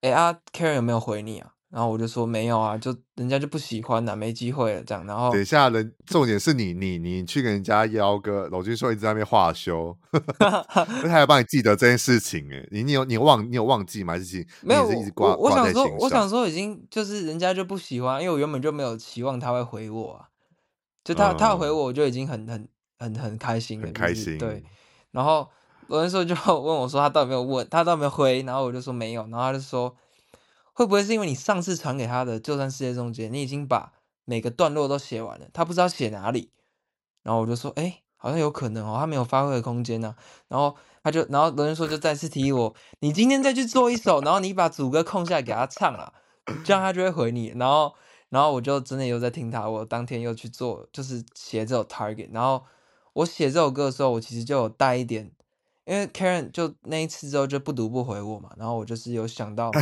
[0.00, 5.06] 哎、欸、啊，Karen 有没有回你啊？”然后我就说没有啊，就人家就不喜欢了，没机会了这样。
[5.06, 9.96] 然后等一下，人重点是你你你去跟人家邀哥，老君说一直在那边话休，
[10.36, 14.14] 他还帮你记得这件事情哎，你你有你忘你有忘记吗？
[14.14, 14.92] 还是没有？
[14.92, 20.26] 一直挂我，我想说，我想说已经就是人家就不喜欢，因为我原本就没有期望他会回我啊，
[21.04, 24.36] 就他、嗯、他回我，我就已经很很很很开心了，很开心。
[24.38, 24.64] 对，
[25.12, 25.48] 然后
[25.86, 29.94] 罗俊硕就 问我说他到底没有问，他到底没有回，然后我就说没有，然后他就说。
[30.72, 33.92] 会不会是因为你上次传给他的《就算世界终结》，你已经把
[34.24, 36.50] 每个段落都写完了，他不知道写哪里？
[37.22, 40.14] 然后我就说，哎，好像有可能哦，他没有发挥的空间呢、
[40.48, 46.14] 然后他就，然后罗俊硕就再次提议我，你今天再去做一首，然后你把主歌空下来给他唱了，
[46.64, 47.48] 这样他就会回你。
[47.56, 47.94] 然后，
[48.28, 52.30] 然后我就真的又在听他，我当天又去做，就是写这首 Target。
[52.32, 52.64] 然后
[53.12, 55.32] 我写这首歌的时候，我其实就有带一点。
[55.90, 59.72] 因为 Karen 就那一次之后就不读不回我嘛，然后我就是有想到，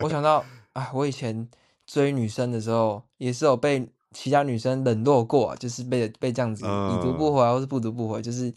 [0.00, 1.48] 我想到，哎，我以前
[1.86, 8.52] 追女生的时候也是有被其他女生冷落过，就是被被这样子已读不回或是不读不回，就是，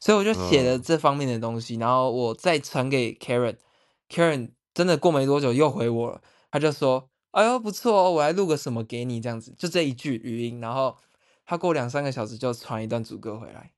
[0.00, 10.96] 所以我就写了这方面的东西，然后我再传给 Karen，Karen 真的过没多久又回我了，他就说，哎呦不错哦，我来录个什么给你这样子，就这一句语音，然后
[11.44, 13.72] 他过两三个小时就传一段主歌回来，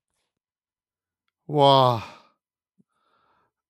[1.47, 2.22] 哇。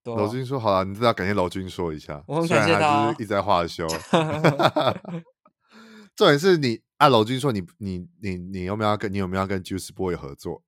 [0.03, 3.87] 罗君说：“好了，你知道感谢老君说一下，我很感谢他，就是一直在话休。
[6.15, 10.61] 重点是你啊，老君说你你你你有没有要跟你有没有要跟 Juice Boy 合作？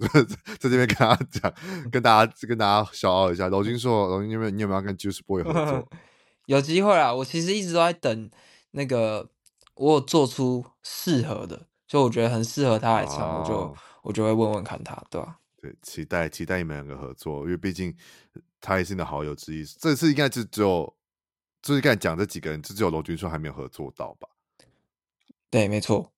[0.58, 1.54] 在这边跟他讲，
[1.92, 3.50] 跟大家跟大家小傲一下。
[3.50, 5.88] 老君说，老君有没有你有没有要跟 Juice Boy 合作？
[6.46, 7.14] 有机会啊！
[7.14, 8.30] 我其实一直都在等
[8.72, 9.30] 那个，
[9.76, 15.40] 我有做出适合的，就我觉得很适合他来唱，哦、我就我就会问问看他，对吧？
[15.62, 17.94] 对，期待期待你们两个合作，因为毕竟。”
[18.66, 20.92] 他也是你的好友之一，这次应该就只有，
[21.62, 24.28] 就是刚才讲这几个人，就只有罗君硕还没有合作到吧？
[25.52, 26.12] 对，没错，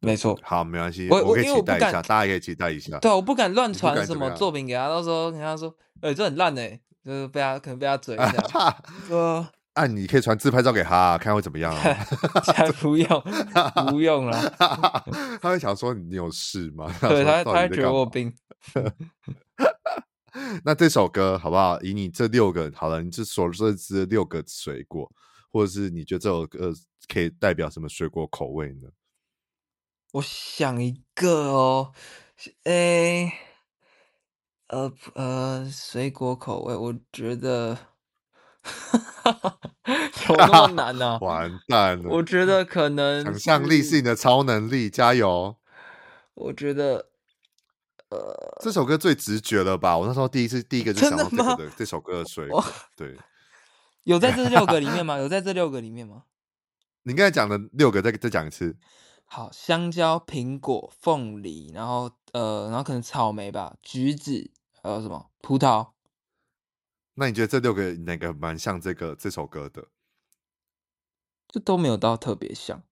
[0.00, 0.38] 没错。
[0.42, 2.98] 好，没关系，我，我可以期待一下，大家可以期待一下。
[2.98, 8.82] 对，我不敢乱传什么作品给他，到时候人家说，哎、欸，这很烂哎、欸，就是被他可能被他嘴一下。
[9.08, 11.94] 说，啊，你可以传自拍照给他，看会怎么样啊？
[12.44, 13.24] 才不用，
[13.88, 14.50] 不用了。
[15.40, 16.94] 他会想说你有事吗？
[17.00, 18.32] 对他，他会觉得我病。
[20.64, 21.80] 那这首歌好不好？
[21.80, 25.10] 以你这六个好了，你这所认知的六个水果，
[25.50, 26.72] 或者是你觉得这首歌
[27.08, 28.88] 可以代表什么水果口味呢？
[30.12, 31.92] 我想一个哦，
[32.64, 33.32] 诶、欸，
[34.68, 37.78] 呃呃，水果口味，我觉得，
[40.28, 41.18] 有那么难呢、啊？
[41.20, 42.10] 完蛋了！
[42.10, 45.56] 我觉得可能想象力是你的超能力，加油！
[46.34, 47.10] 我觉得。
[48.10, 49.96] 呃，这首歌最直觉了吧？
[49.98, 52.64] 我那时候第一次第一个就想到这个的这首歌的水果，
[52.94, 53.16] 对，
[54.04, 55.18] 有在这六个里面 吗？
[55.18, 56.24] 有在这六个里面吗？
[57.02, 58.76] 你刚才讲的六个，再再讲一次。
[59.24, 65.90] 好，香蕉、苹果、凤梨，然后呃，然后可能草莓吧，橘子，还有什么葡萄？
[67.14, 69.88] 那你觉得这六个哪个蛮像这个这首歌的？
[71.48, 72.82] 就都没有到特别像。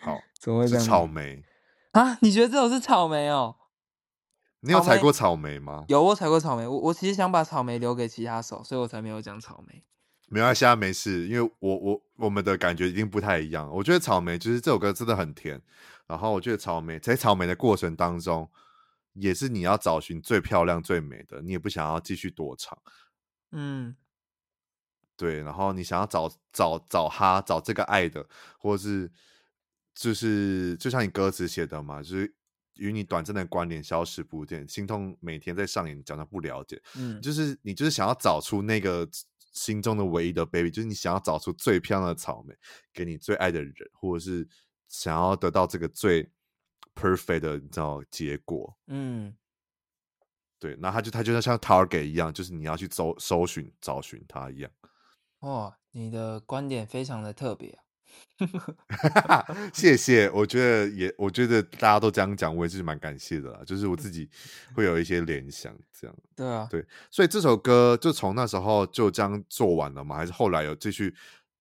[0.00, 0.84] 好， 怎么会这样？
[0.84, 1.42] 草莓
[1.92, 2.18] 啊？
[2.22, 3.56] 你觉得这首是草莓哦？
[4.60, 5.84] 你有采过草莓吗？
[5.88, 6.66] 有，我采过草莓。
[6.66, 9.84] 我我其实想把草莓留给其他手，所以我才没有讲草莓。
[10.28, 13.68] 没关系啊，没事，因为我我我们的感觉一定不太一样。
[13.72, 15.60] 我觉得草莓就是这首歌真的很甜，
[16.06, 18.48] 然后我觉得草莓在草莓的过程当中，
[19.14, 22.78] 也是你要找寻最漂亮最美的，你也不想要继续躲藏。
[23.50, 23.96] 嗯，
[25.16, 28.24] 对，然后你想要找找找他找这个爱的，
[28.58, 29.10] 或者是
[30.00, 32.34] 就是就像你歌词写的嘛，就是。
[32.76, 36.80] 与你短暂的关联消失不见，心痛每天在上演，讲他不了解。
[36.96, 39.06] 嗯，就是你就是想要找出那个
[39.52, 42.54] 心中的唯一的 baby，就是你想要找出最漂亮的草莓
[42.94, 44.48] 给你最爱的人，或者是
[44.88, 46.26] 想要得到这个最
[46.94, 48.74] perfect 的你知道结果。
[48.86, 49.36] 嗯，
[50.58, 54.70] 对，那他就他就像像 target 一样，就是你要去搜搜寻找寻他一样。
[55.40, 57.82] 哇，你的观点非常的特别啊。
[59.74, 63.60] 谢谢，我觉得也，我觉得大家都这样讲，我也是蛮感谢的啦。
[63.66, 64.28] 就是我自己
[64.74, 66.16] 会有一些联想，这样。
[66.34, 70.16] 对啊，对，所以这首歌就从那时候就这样做完了吗？
[70.16, 71.14] 还是后来有继续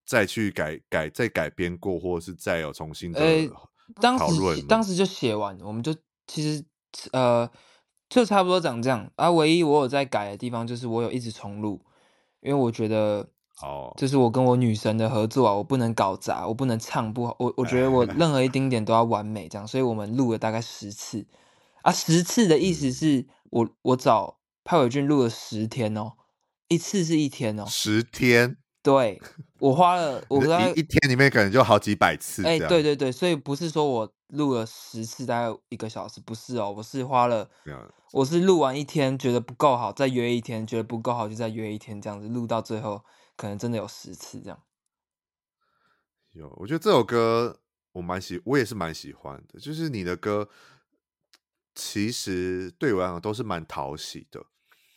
[0.06, 3.20] 再去改改再改编过，或者是再有重新的
[4.18, 4.56] 讨论？
[4.58, 5.94] 欸，当时就写完，我们就
[6.28, 6.64] 其实
[7.12, 7.50] 呃，
[8.08, 9.30] 就差不多长这样啊。
[9.30, 11.82] 唯一我有在改的地方，就是我有一直重录，
[12.40, 13.28] 因为我觉得。
[13.62, 21.26] 哦，这是我跟我女神的合作啊，我不能搞砸，我不能唱不好，我我觉得我 任何一丁点都要完美，这样，所以我们录了大概十次，
[21.82, 26.14] 啊，十次的意思是我我找派伟俊录了十天哦，
[26.70, 29.22] 一次是一天哦，十天，对，
[29.60, 32.96] 我花了 我一一天里面可能就好几百次，哎，对对。
[32.96, 37.50] 对，所以不是说我录了十次大概一个小时，不是哦，我是花了，
[38.14, 43.04] 我是录完一天觉得不够好，再约一天，觉得不够好就再约一天，这样子录到最后。
[43.40, 44.64] 可能真的有十次这样。
[46.32, 47.62] 有，我觉得这首歌
[47.94, 49.58] 我蛮喜，我也是蛮喜欢的。
[49.58, 50.50] 就是你的歌，
[51.74, 54.46] 其实对我来讲都是蛮讨喜的。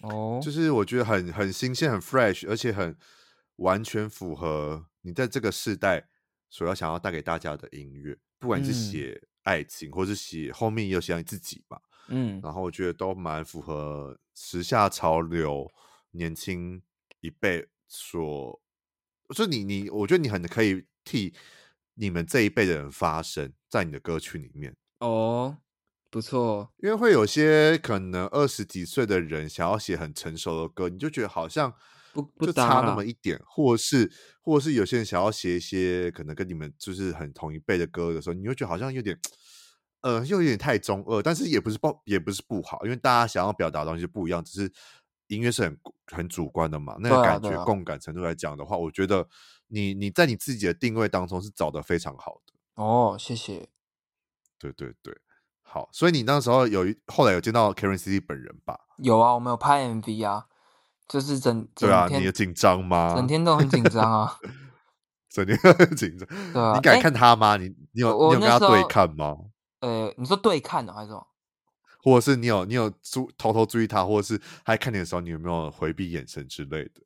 [0.01, 2.99] 哦，就是我觉得很很新鲜、很 fresh，而且很
[3.59, 6.09] 完全符合你在这个时代
[6.51, 8.19] 所要想要带给大家的音乐。
[8.41, 11.81] 不管是写爱情，嗯、或是写后面也有写你自己嘛。
[12.09, 15.71] 嗯，然后我觉得都蛮符合时下潮流，
[16.11, 16.83] 年轻
[17.21, 17.69] 一辈。
[17.93, 18.61] 说，
[19.35, 21.35] 就你你，我觉得你很可以替
[21.95, 24.75] 你们这一辈的人发声，在你的歌曲里面。
[25.01, 25.59] 哦，
[26.11, 31.75] 不错，因为会有些可能二十几岁的人想要写很成熟的歌，你就觉得好像
[32.13, 33.05] 不就差那么。
[33.05, 39.19] 一点，或是或是有些人想要写一些可能跟你们就是很同一辈的歌的时候，你就觉得好像有点，
[40.01, 44.73] 呃，又有点太中二，但是也不是不也不是不好，因为大家想要表达的东西不一样，只是。
[45.35, 45.79] 音乐是很
[46.13, 49.27] 很主观的嘛，那个感觉、共感程度来讲的话，我觉得
[49.69, 53.69] 你你在你自己的定位当中是找的非常好的哦，谢谢。
[54.59, 55.17] 对对对，
[55.63, 58.79] 好，所以你那时候有后来有见到 Karen CC 本人吧？
[58.99, 60.47] 有啊，我们有拍 MV 啊，
[61.09, 63.15] 就是整对啊，你也紧张吗？
[63.17, 64.39] 整天都很紧张啊，
[65.29, 66.29] 整天都很紧张。
[66.53, 67.57] 对啊，你敢看他吗？
[67.57, 69.37] 欸、你你有你有跟他对看吗？
[69.81, 71.27] 呃，你说对看呢，还是什么？
[72.03, 77.03] 或者是你有你有注偷偷注意他，或者是他在看你的时候，你有没有回避眼神之类的？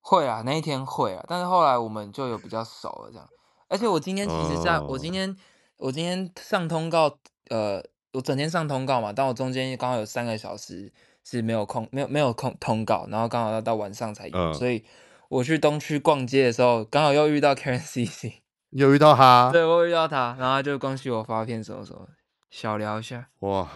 [0.00, 3.28] 会啊，那一天会啊，但是后来我们就有比较熟了这样。
[3.68, 4.90] 而且我今天其实在，在、oh.
[4.90, 5.36] 我今天
[5.76, 7.18] 我今天上通告，
[7.50, 7.80] 呃，
[8.14, 14.56] 我整天上通告嘛，但我中间刚好有三个小时是没有空，没有没有空通告，然后刚好要到晚上才有，oh.
[14.56, 14.82] 所以
[15.28, 19.50] 我去东区逛街的时候，刚好又遇到 Karen CC，有遇到他？
[19.52, 22.08] 对，我遇到他，然后他就恭喜我发片什么什么，
[22.50, 23.68] 小聊一下，哇。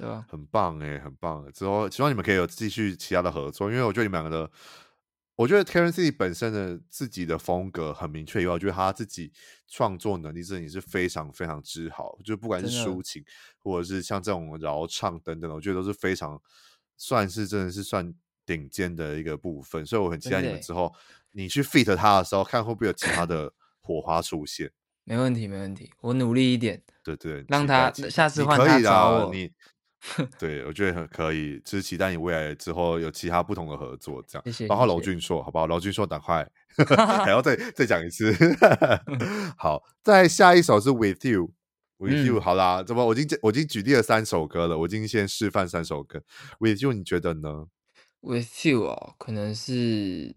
[0.00, 0.24] 对吧？
[0.30, 1.46] 很棒哎，很棒！
[1.52, 4.50] 之后希望你们可以有继续其他的合作，因为我觉得你们两个的，
[5.36, 9.30] 我觉得 Karen CC 本身的自己的风格很明确以外，我觉得他自己
[9.68, 13.22] 创作能力真的也是非常非常之好，就不管是抒情
[13.58, 16.40] 或者是像这种饶唱等等，我觉得都是非常
[16.96, 18.14] 算是真的是算
[18.46, 20.94] 顶尖的一个部分，所以我很期待你们之后
[21.32, 24.70] 你去 feat 他的时候，看会不会有其他的 火花出现。
[25.04, 29.34] 没问题，没问题，我努力一点，对对，让他下次换他找我。
[29.34, 29.50] 你
[30.38, 34.44] 对，我觉得很可以，就是期待你未来之后有其他不同的合作，这样。
[34.46, 34.66] 谢谢。
[34.66, 35.66] 包括娄俊硕，好不好？
[35.66, 36.48] 娄俊硕，赶快
[37.24, 38.32] 还要再 再讲一次。
[39.58, 41.52] 好，再下一首是 With You。
[42.02, 46.22] 嗯、好啦，怎么我已经我已经举例了三首歌了，我已经先示范三首歌。
[46.58, 47.66] With You，你觉得呢
[48.22, 50.34] ？With You 哦，可能是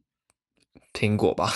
[0.91, 1.53] 苹果吧？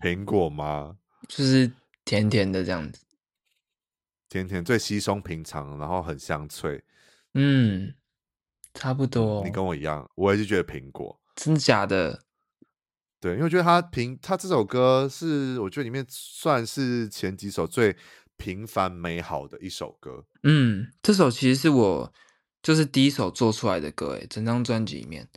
[0.00, 0.96] 苹果吗？
[1.28, 1.70] 就是
[2.04, 3.00] 甜甜的这样子。
[4.28, 6.82] 甜甜最稀松平常，然后很香脆，
[7.34, 7.94] 嗯，
[8.74, 9.42] 差不多。
[9.44, 11.20] 你跟我一样，我也是觉得苹果。
[11.34, 12.22] 真的假的？
[13.20, 17.96] 对，因为我觉得他平他这首歌是我觉得里面算是前几首最
[18.36, 20.24] 平凡美好的一首歌。
[20.44, 22.12] 嗯，这首其实是我
[22.62, 25.28] 就是第一首做出来的歌，诶，整张专辑里面，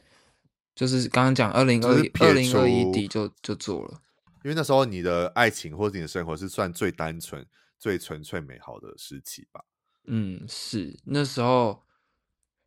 [0.76, 4.02] 就是刚刚讲二零二一二零二一底就就做了。
[4.44, 7.44] 因为那时候你的爱情或者你的生活是算最单纯、
[7.82, 9.66] 最纯粹美好的时期吧？
[10.04, 11.84] 嗯，是那时候，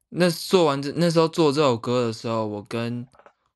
[0.08, 3.06] 那做完这那时候做这首歌的时候，我跟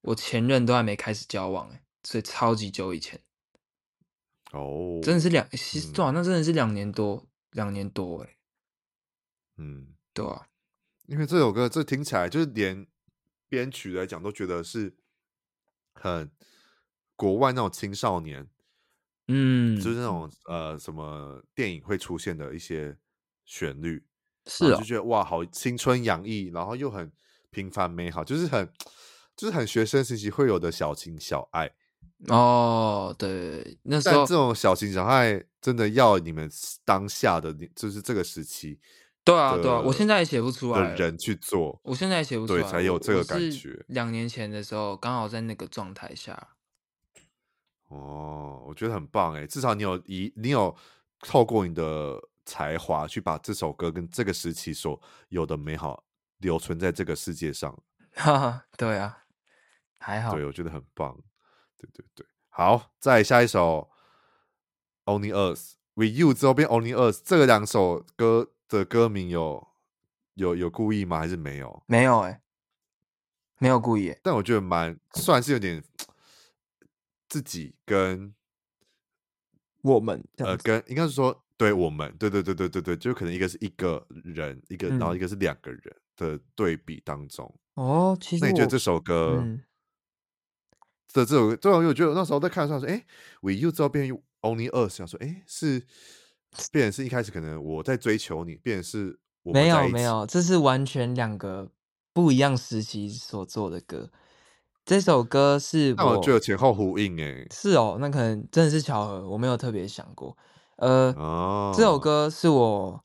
[0.03, 3.21] 我前任都还没开始交往，哎，所以超级久以前。
[4.53, 6.13] 哦，真的是两，其实多少？
[6.13, 8.39] 那真的是两年多，两年多，哎，
[9.57, 10.47] 嗯，对啊，
[11.07, 12.87] 因为这首歌这听起来就是连
[13.49, 14.97] 编曲来讲都觉得是
[15.93, 16.31] 很。
[17.21, 18.49] 国外那种青少年，
[19.29, 22.97] 嗯，就是那种呃什么电影会出现的一些
[23.45, 24.03] 旋律，
[24.47, 27.13] 是就觉得哇，好青春洋溢，然后又很
[27.51, 28.69] 平凡美好，就是很
[29.37, 31.71] 就是很学生时期会有的小情小爱。
[32.29, 36.51] 哦，对，那时候但这种小情小爱真的要你们
[36.85, 38.81] 当下的，就是这个时期，
[39.23, 43.85] 对啊，对啊，我现在也写不出来的人去做，我现在也写不出来，对，才有这个感觉。
[43.89, 46.57] 两年前的时候，刚好在那个状态下。
[47.89, 50.77] 哦，我觉得很棒哎，至少你有一你有
[51.21, 56.05] 透过你的才华去把这首歌跟这个时期所有的美好
[56.39, 57.75] 留存在这个世界上。
[58.13, 59.25] 哈哈，对啊，
[59.99, 60.35] 还好。
[60.35, 61.19] 对，我觉得很棒。
[61.79, 63.89] 对对对，好，再下一首
[65.11, 69.67] 《Only Us With You》之后变《Only Us》，这个两首歌的歌名有
[70.35, 71.21] 有有故意吗？
[71.21, 71.83] 还是没有？
[71.87, 72.43] 没有哎，
[73.59, 74.15] 没有故意。
[74.23, 75.83] 但我觉得蛮算是有点。
[77.29, 78.35] 自己跟
[79.83, 85.81] 我们呃，跟应该是说，对我们，对对对对对对，就可能一个是一个人，一个，嗯、然后一个是两个人
[86.17, 87.53] 的对比当中。
[87.75, 89.37] 哦，其实那你觉得这首歌
[91.13, 93.07] 的这首，这首，我觉得那时候在看的时候说，哎
[93.41, 94.11] ，With You 之后变
[94.41, 95.87] Only Us，想说，哎，是
[96.73, 101.71] 变成是一开始可能我在追求你，变成是我没有没有，这是完全两个
[102.13, 104.11] 不一样时期所做的歌。
[104.89, 107.47] 这首歌是我，那我觉得前后呼应诶。
[107.51, 110.35] 是哦，那可能真的是巧合，我没有特别想过。
[110.77, 113.05] 呃，哦、这首歌是我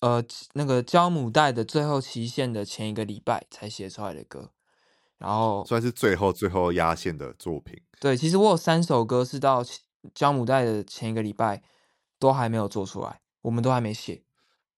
[0.00, 0.20] 呃
[0.54, 4.50] 那个交母带的最后期限的前一个礼拜才写出来的歌，
[5.18, 7.80] 然后算是最后最后压线的作品。
[8.00, 9.62] 对，其实我有三首歌是到
[10.12, 11.62] 交母带的前一个礼拜
[12.18, 14.24] 都还没有做出来，我们都还没写。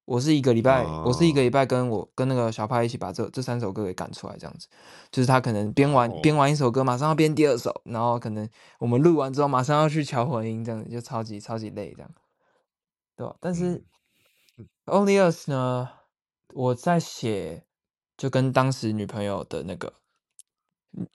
[0.05, 4.66] 我是一个礼拜，哦、我是一个礼拜跟我跟那个小派一起把这这三首歌给赶出来，这样子，
[5.12, 8.48] 就是他可能编完编、哦、完一首歌，马上要编第二首，然后可能
[8.80, 12.11] 我们录完之后，马上要去调混音，这样子就超级超级累，这样，
[13.16, 13.36] 对吧？
[13.38, 13.84] 但是、
[14.59, 15.88] 嗯、Only Us 呢，
[16.53, 17.64] 我在写，
[18.16, 19.92] 就跟当时女朋友的那个，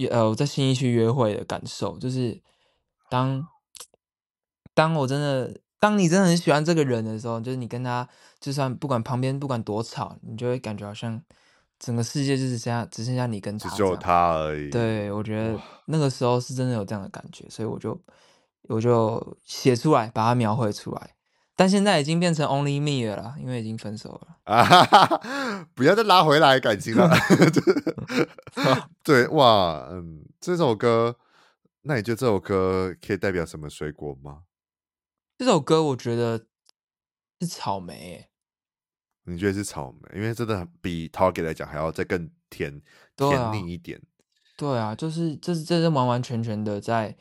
[0.09, 2.41] 呃，我在新一区约会的感受，就是
[3.09, 3.45] 当
[4.73, 5.59] 当我真的。
[5.79, 8.07] 当你真的很喜欢这个人的时候，就是你跟他，
[8.39, 11.21] 就算不管旁边不管多吵，你就会感觉好像
[11.79, 14.69] 整个世界就只剩下只剩下你跟他，只有他而已。
[14.69, 17.99] 对，我觉得那个时候是真的有这样的感觉，所以我就
[18.63, 21.11] 我就写出来，把它描绘出来。
[21.55, 24.27] 但现在已经变成 Only Me 了啦，因为已经分手了。
[24.43, 25.67] 啊哈哈！
[25.73, 27.09] 不要再拉回来感情了。
[29.03, 31.15] 对，哇，嗯，这首歌，
[31.81, 34.41] 那你觉得这首歌可以代表什么水果吗？
[35.37, 36.47] 这首歌我觉得
[37.39, 38.27] 是草莓，
[39.23, 40.15] 你觉得是草莓？
[40.15, 42.81] 因为真的比 Target 来讲还要再更甜
[43.15, 44.01] 甜腻一点。
[44.57, 47.15] 对啊，就是这是这是完完全全的在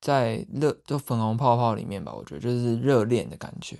[0.00, 3.76] 在热就粉红泡泡里面吧，我觉得就是热恋的感觉，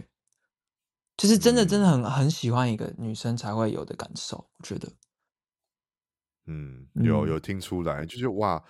[1.17, 4.89] 就是真的真的很、嗯、很喜欢一个女生才会有的感受，我觉得。
[6.47, 8.65] 嗯，有有听出来，就是哇。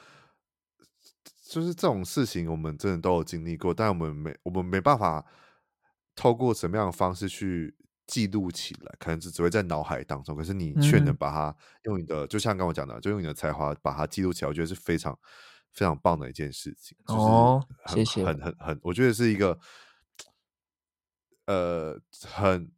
[1.49, 5.25] 就是这种事情，我们真的都有经历过，但我们没我们没办法
[6.15, 7.75] 透过什么样的方式去
[8.07, 10.37] 记录起来，可能只只会在脑海当中。
[10.37, 15.19] 可是你却能把它用你的，嗯、就像刚我讲的，就用你的才华把它记录起来，我觉得是非常
[15.73, 16.95] 非常棒的一件事情。
[17.07, 19.59] 哦，就是、谢谢，很很很，我觉得是一个
[21.47, 22.71] 呃很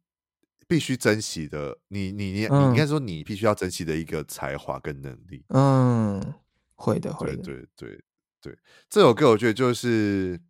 [0.65, 1.77] 必须珍惜的。
[1.89, 5.43] 你你你、嗯、你应该说你必须要珍惜的一个才华跟能力。
[5.49, 6.33] 嗯，
[6.75, 8.03] 会的，会的，对对对。
[8.41, 8.57] 对
[8.89, 10.41] 这首歌，我觉得就是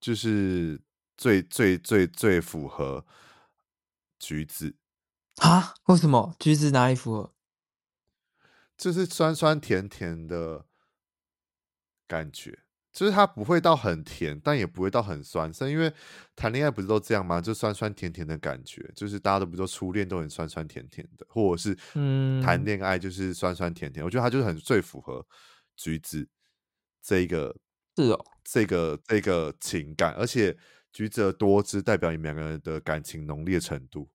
[0.00, 0.80] 就是
[1.16, 3.06] 最最最最符合
[4.18, 4.74] 橘子
[5.36, 5.74] 啊？
[5.86, 7.32] 为什么橘子哪里符合？
[8.76, 10.64] 就是酸酸甜甜的
[12.08, 12.58] 感觉，
[12.92, 15.52] 就是它不会到很甜，但也不会到很酸。
[15.54, 15.92] 是因为
[16.34, 17.40] 谈恋爱不是都这样吗？
[17.40, 24.04] 就酸酸甜甜的感觉，就是大家都不说初恋都很酸酸甜甜的，或者是嗯谈恋爱就是酸酸甜甜。
[24.04, 25.24] 我觉得它就是很最符合
[25.76, 26.26] 橘子。
[27.02, 27.54] 这个
[27.96, 30.56] 是哦，这个这个情感，而且
[30.92, 34.08] 橘子多汁代表你们两个人的感情浓烈程度。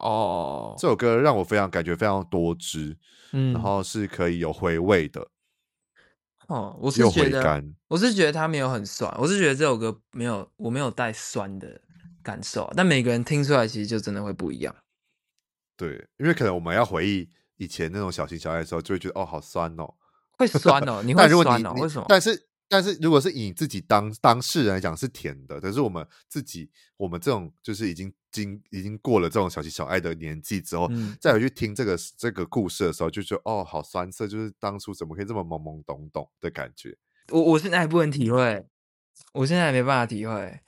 [0.00, 2.96] 哦，这首歌让我非常感觉非常多汁，
[3.32, 5.26] 嗯，然后是可以有回味的。
[6.48, 11.80] 哦，我是觉得，我是觉得它没有很酸，我是觉得这首歌没有，我没有带酸的
[12.22, 14.74] 感受，但每个人听出来其实就真的会不一样。
[15.76, 19.94] 对，因为可能我们要回忆以前那种小情小爱的时候，就会觉得哦，好酸哦，
[20.36, 22.06] 会酸哦，你会酸哦，为什么？
[22.08, 22.46] 但是。
[22.68, 36.98] 但是如果是以自己当当事人来讲是甜的，可是我们自己我们这种就是已经经已经过了这种小情小爱的年纪之后，嗯、再回去听这个这个故事的时候，就觉得哦，好酸涩，就是当初怎么可以这么懵懵懂懂的感觉。
[37.30, 38.66] 我我现在还不能体会，
[39.34, 40.58] 我现在还没办法体会。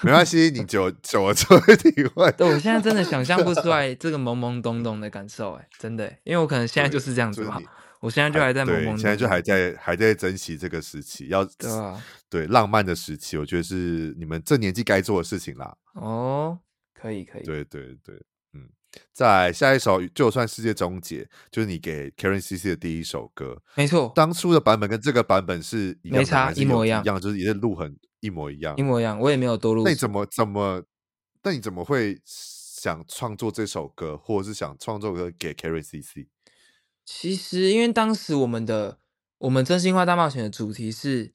[0.00, 2.32] 没关系，你 久久了就会体会。
[2.32, 7.60] 对，我现在真的想象不出来这个懵懵懂懂的感受，哎，真的，因为我可能现在就是这样子嘛。
[8.02, 15.76] 我现在就还在懵懵，现在就还在还在珍惜这个时期，要对啊，对浪漫的时期，我觉得是你们这年纪该做的事情啦。
[15.94, 16.58] 哦，
[16.92, 18.16] 可以可以，对对对，
[18.54, 18.68] 嗯，
[19.12, 29.84] 再下一首，就算世界终结，就是你给 Karen CC 的第一首歌，没错，当初的版本跟这个版本是一样没差，一模一样，一样，就是也是录很一模一样，一模一样，我也没有多录。
[29.84, 30.82] 那你怎么怎么？
[31.44, 36.26] 那你怎么会想创作这首歌，或者是想创作歌给 Karen CC？
[37.14, 38.98] 其实，因为当时我们的
[39.36, 41.30] 我们真心话大冒险的主题是，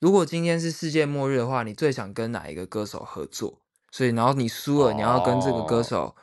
[0.00, 3.62] 如果今天是世界末日的话，你最想跟哪一个歌手合作？
[3.92, 6.14] 所以，然后你输了，你要跟这个歌手，oh.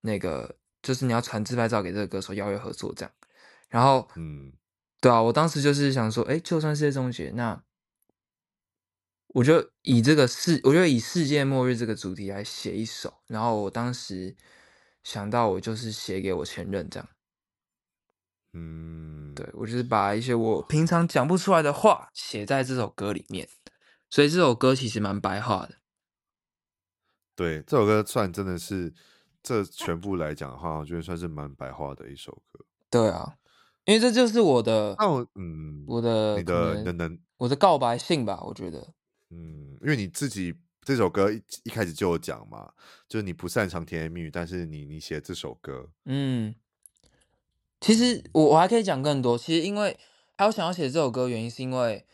[0.00, 3.12] 那个就是你要传自拍照给这个歌手邀约合作这样。
[3.68, 4.52] 然后，嗯，
[5.00, 7.62] 对啊，我当时就是想说，哎，就算世界终结，那
[9.28, 13.14] 我就以这个世，我就以世界末日这个主题来写一首。
[13.28, 14.36] 然后我当时
[15.04, 17.08] 想到，我就是写给我前任这样。
[18.52, 23.48] 嗯，对，我就是把一些我平常讲不出来的话写在这首歌里面，
[24.08, 25.76] 所以这首歌其实蛮白话的。
[27.36, 28.92] 对，这首歌算真的是
[29.40, 32.64] 这全部来讲的话，我觉得算是蛮白话的一首歌。
[32.90, 33.36] 对啊，
[33.84, 38.92] 因为这就是我的，那我嗯，我的你的能能我的告白信吧，我觉得。
[39.30, 42.72] 嗯，因为你自己这首歌一一开始就有讲嘛，
[43.08, 46.52] 就是你不擅长甜言蜜语，但是你你写这首歌，嗯。
[47.80, 49.38] 其实我我还可以讲更多。
[49.38, 49.98] 其实因为
[50.36, 52.04] 还有想要写这首歌，原因是因为，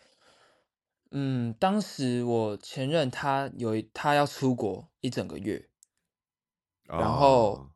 [1.11, 5.69] 嗯，当时我前任他有他要出国一整个月，
[6.87, 7.69] 然后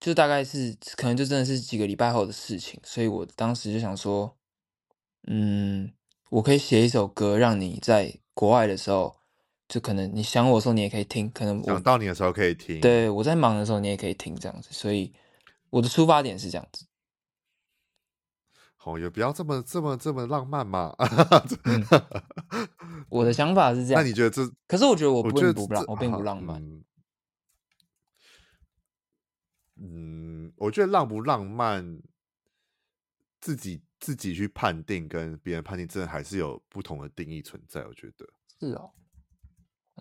[0.00, 4.36] 就大概是可能就真的是几个礼拜后的事情，所以我当时就想说，
[5.26, 5.92] 嗯，
[6.30, 9.16] 我可以写一首歌，让你在国外的时候，
[9.68, 15.12] 就可能你想我的时候你也可以听，可能我想到你的时候可以听，对，我在忙的时候你也可以听这样子，所以
[15.70, 16.84] 我的出发点是这样子。
[18.84, 20.94] 哦，也不要这么这么这么浪漫嘛、
[21.64, 21.84] 嗯。
[23.08, 24.02] 我的想法是这样。
[24.02, 24.46] 那你觉得这？
[24.66, 26.62] 可是我觉得我不并不浪，我并不浪漫。
[29.76, 32.02] 嗯，我觉得浪不浪漫，
[33.40, 37.86] 自己自己去判定，跟别人判定，真的还是有不同的定义存在。
[37.86, 38.28] 我觉得
[38.60, 38.90] 是哦。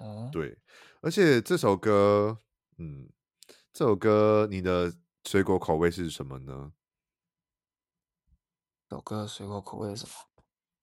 [0.01, 0.57] 嗯，对。
[1.01, 2.37] 而且这首歌，
[2.77, 3.09] 嗯，
[3.71, 4.93] 这首歌你的
[5.25, 6.73] 水果口味是什么呢？
[8.93, 10.07] 首歌水果口味是什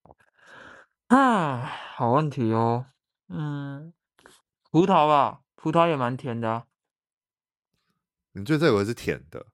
[0.03, 0.17] 么？
[1.17, 1.59] 啊，
[1.95, 2.87] 好问题哦。
[3.29, 3.93] 嗯，
[4.71, 6.67] 葡萄吧，葡萄也蛮甜的啊。
[8.33, 9.47] 你觉得这首歌是甜的？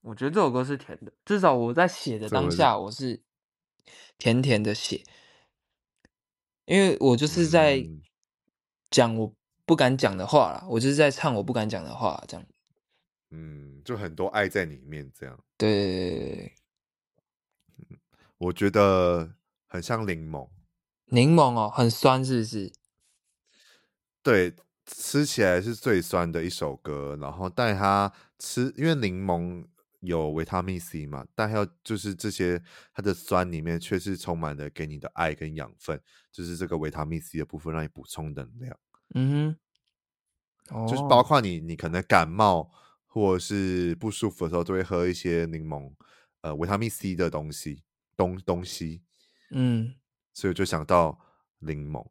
[0.00, 3.22] 我觉得这首歌是甜的，至少我在写的当下，我是
[4.16, 5.04] 甜甜的写，
[6.64, 7.86] 因为我就是在
[8.90, 9.34] 讲我
[9.66, 12.46] 不敢讲的话啦，我就是在唱我不敢讲的话，这样。
[13.30, 15.38] 嗯，就很多爱在里面，这样。
[15.58, 16.54] 对对对对对。
[18.38, 19.34] 我觉得
[19.66, 20.48] 很像柠檬，
[21.06, 22.72] 柠檬哦，很酸，是不是？
[24.22, 24.54] 对，
[24.86, 27.16] 吃起来是最酸的一首歌。
[27.20, 29.66] 然后，但它吃，因为柠檬
[30.00, 32.62] 有维他命 C 嘛，但还有就是这些
[32.92, 38.78] 它的酸里面却是充满了给你的爱跟养分，就是这个维他命 C 的部分让你补充能量。
[39.14, 39.56] 嗯
[40.68, 42.70] 哼，就是包括你，你可能感冒
[43.06, 45.92] 或者是不舒服的时候，都会喝一些柠檬，
[46.42, 47.82] 呃，维他命 C 的东西。
[48.18, 49.02] 东东西，
[49.52, 49.94] 嗯，
[50.34, 51.18] 所以我就想到
[51.60, 52.06] 柠檬，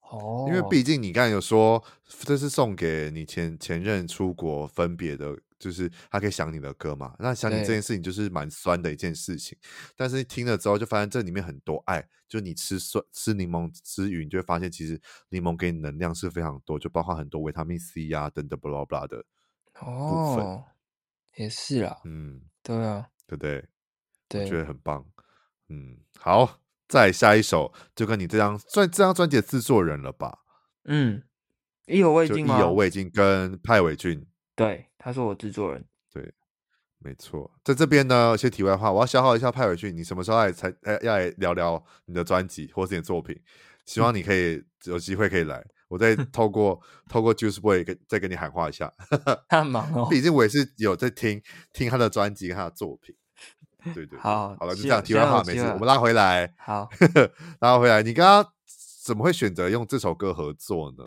[0.00, 7.16] 哦，因为毕竟你刚才有说这是送给你前前任出国分别的，就是他可以想你的歌嘛。
[7.18, 7.82] 那想你这件。
[7.82, 9.58] 事情就是蛮酸的一件事情，
[9.96, 15.00] 但是听了之后就发现这里面很多爱，就你吃酸吃柠檬之余，你就会发现其实
[15.30, 19.24] 柠檬给你能量是非常多，就包括很多维他命 C 呀、啊、等等巴拉巴拉的
[19.74, 20.64] 部分，哦，
[21.36, 23.68] 也是啦，嗯，对啊，对不对？
[24.28, 25.04] 对，我觉得很棒，
[25.68, 30.38] 嗯，好，再下一首就跟你这张专这张专辑的制作人了吧？
[30.84, 31.22] 嗯，
[31.86, 32.56] 意犹未尽吗？
[32.56, 35.84] 意犹未尽跟派伟俊，对，他是我制作人。
[36.12, 36.32] 对，
[36.98, 40.72] 没错，在这边呢，有些题外话，我要消耗一下派伟俊，你什么时候来才
[41.02, 43.38] 要来聊聊你的专辑或是你的作品？
[43.84, 45.62] 希望你可以、嗯、有机会可以来。
[45.88, 48.90] 我再透过透过 Juice Boy 跟再跟你喊话一下，
[49.48, 50.08] 他很忙哦。
[50.10, 51.40] 毕竟我也是有在听
[51.72, 53.14] 听他的专辑跟他的作品。
[53.92, 55.02] 对对，好，好了，就这样。
[55.02, 56.54] 题外话没事，我们拉回来。
[56.56, 56.88] 好，
[57.60, 58.02] 拉回来。
[58.02, 58.52] 你刚刚
[59.04, 61.04] 怎么会选择用这首歌合作呢？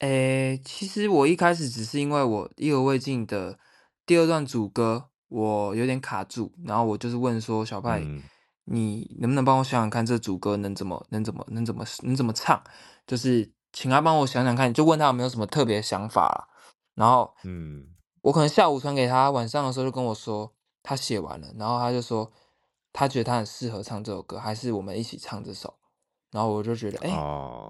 [0.00, 3.58] 诶、欸，其实我一开始只是因为我意犹未尽的
[4.04, 8.22] 第二段主歌我有点卡住，然后我就是问说小派，嗯、
[8.64, 12.62] 你能不能帮我想想看这主歌能怎么能怎么能怎么能怎么唱？
[13.06, 13.52] 就是。
[13.74, 16.46] 请他帮我想想看，就问他有没有什么特别想法，
[16.94, 17.86] 然后，嗯，
[18.20, 20.52] 我可能下午传给他，晚上的时候就跟我说
[20.82, 22.32] 他写完了，然后他就说
[22.92, 25.78] 他觉得他很适合唱这首歌，还是我们一起唱这首，
[26.30, 27.10] 然后我就觉得哎、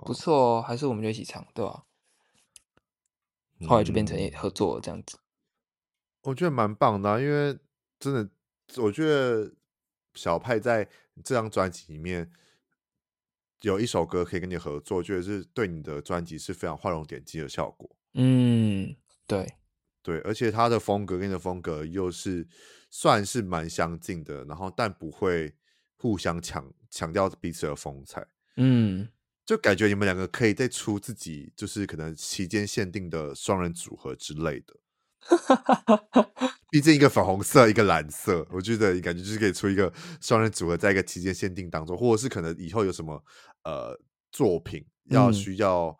[0.04, 1.84] 不错哦，还是我们就一起唱，对吧？
[3.66, 5.18] 后来就变成合作了这样子。
[6.22, 7.58] 我觉得蛮棒的啊，因为
[7.98, 8.28] 真的，
[8.82, 9.52] 我觉得
[10.14, 10.88] 小派在
[11.22, 12.32] 这张专辑里面。
[13.60, 17.88] 有一首歌可以跟你合作，我觉得是对你的专辑是非常画龙点睛的效果。
[18.14, 19.54] 嗯，对
[20.02, 22.48] 对，而且他的风格跟你的风格又是
[22.94, 25.54] 算是蛮相近的，然后但不会
[25.96, 28.26] 互相强强调彼此的风采。
[28.58, 29.08] 嗯，
[29.46, 34.76] 就感觉你们两个可以再出自己，就是可能期间限定的双人组合之类的。
[36.70, 39.90] 毕竟一个粉红色，一个蓝色，我觉得感觉就是可以出一个
[40.20, 43.24] 双人组合，在一个期间限定当中，或者是可能以后有什么
[43.64, 43.98] 呃
[44.30, 45.96] 作品要需要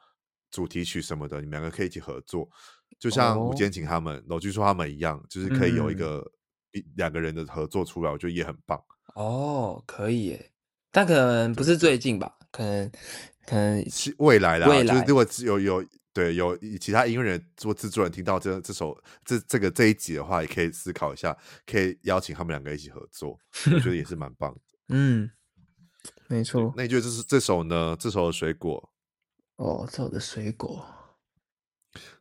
[0.50, 2.50] 主题曲什么的，嗯、你们两个可以一起合作，
[2.98, 6.30] 就像吴建琴他们、娄、哦、巨硕他们一样，就是可以有一个
[6.72, 8.82] 一两、嗯、个人的合作出来，我觉得也很棒。
[9.14, 10.50] 哦，可以耶，
[10.90, 12.90] 但可能不是最近吧，可能
[13.46, 15.88] 可能是未来啦，未来就是如果有有。
[16.14, 18.94] 对，有其他音乐人做制作人听到这这首
[19.24, 23.38] 这这个这一集的话，也可以思考一下，可以邀请他们两个一起合作，
[23.72, 24.60] 我觉得也是蛮棒的。
[24.94, 25.30] 嗯，
[26.28, 26.70] 没错。
[26.76, 27.96] 那你觉得这是这首呢？
[27.98, 28.90] 这首的水果？
[29.56, 30.84] 哦，这首的水果。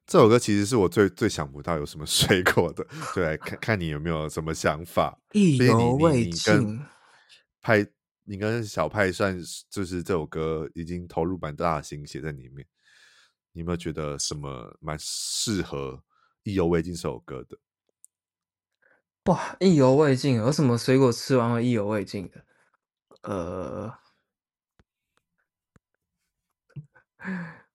[0.06, 2.86] 这首歌其实是我最最想不到有什么水果的，
[3.16, 5.18] 就来看看你有没有什么想法。
[5.32, 6.84] 意犹未尽。
[7.62, 7.86] 派，
[8.24, 9.38] 你跟小派算
[9.70, 12.68] 就是这首歌已经投入蛮大的心血在里面。
[13.54, 16.04] 你有没有觉得什么蛮适合
[16.43, 17.58] 意犹未尽这首歌的？
[19.26, 22.43] 哇，意犹未尽，有什么水果吃完会意犹未尽的？
[23.22, 23.93] 呃，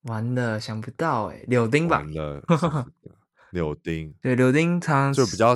[0.06, 1.98] 完了，想不到哎，柳丁吧？
[1.98, 2.42] 完了，
[3.52, 4.14] 柳丁。
[4.20, 5.54] 对，柳丁常就比较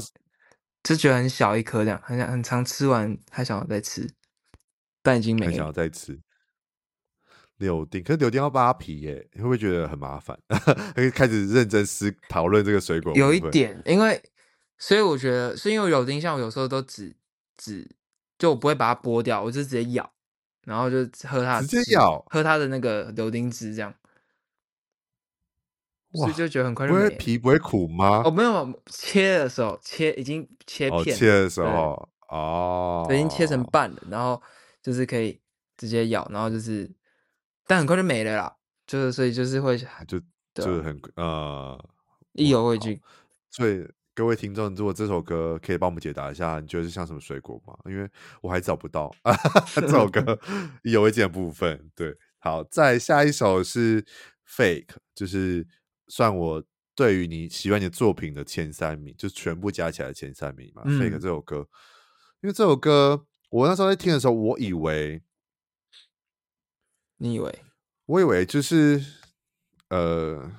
[0.83, 4.09] 就觉得很小一颗，这样很想很常吃完还想要再吃，
[5.03, 6.19] 但已经没了，还想要再吃。
[7.59, 10.39] 柳丁，可是柳丁要扒皮耶，你会不会觉得很麻烦？
[10.97, 13.13] 会开始认真思讨论这个水果？
[13.15, 14.23] 有一点，因为
[14.79, 17.15] 所以我觉得是因为柳丁，像我有时候都只
[17.59, 17.87] 只
[18.39, 18.95] 就我不会把
[26.13, 27.05] 所以就觉得很快就没了。
[27.07, 28.23] 不会皮不会苦吗？
[28.25, 34.41] 哦，没有，切的时候切已经切片，哦，切的时候哦，已经切成半了，然后
[34.83, 35.41] 就是可以
[35.77, 36.91] 直接咬，然后就是。
[37.67, 38.53] 但很快就没了啦，
[38.85, 40.21] 就是所以就是会就
[40.53, 41.79] 就是很呃
[42.33, 43.01] 意犹未尽。
[43.49, 47.73] 所以各位听众，如果这首歌可以帮我们解答一下，你觉得是像什么水果吗？
[47.85, 49.09] 因为我还找不到
[49.73, 50.37] 这首歌
[50.83, 51.89] 意犹未尽的部分。
[51.95, 54.05] 对，好，再下一首是
[54.49, 55.65] Fake，就是
[56.11, 56.63] 算我
[56.95, 60.83] 对于你喜欢你的作品的前三名，就全部加起来的前三名嘛。
[60.85, 61.67] 嗯、Fake 这首歌，
[62.43, 65.23] 因为这首歌我那时候在听的时候，我以为。
[67.23, 67.59] 你以为？
[68.07, 69.05] 我以为就是，
[69.91, 70.51] 呃，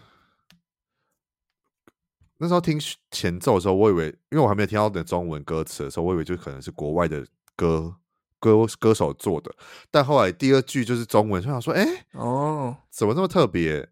[2.37, 2.79] 那时候听
[3.09, 7.25] 前奏的时候，我以为，因为我还没有听到的中文歌词的时候，我以为就可能是国外的
[7.55, 7.95] 歌
[8.39, 9.51] 歌歌手做的。
[9.89, 13.89] 但后来第二句就是中文，就想说，哎、欸，哦，怎么这么特别？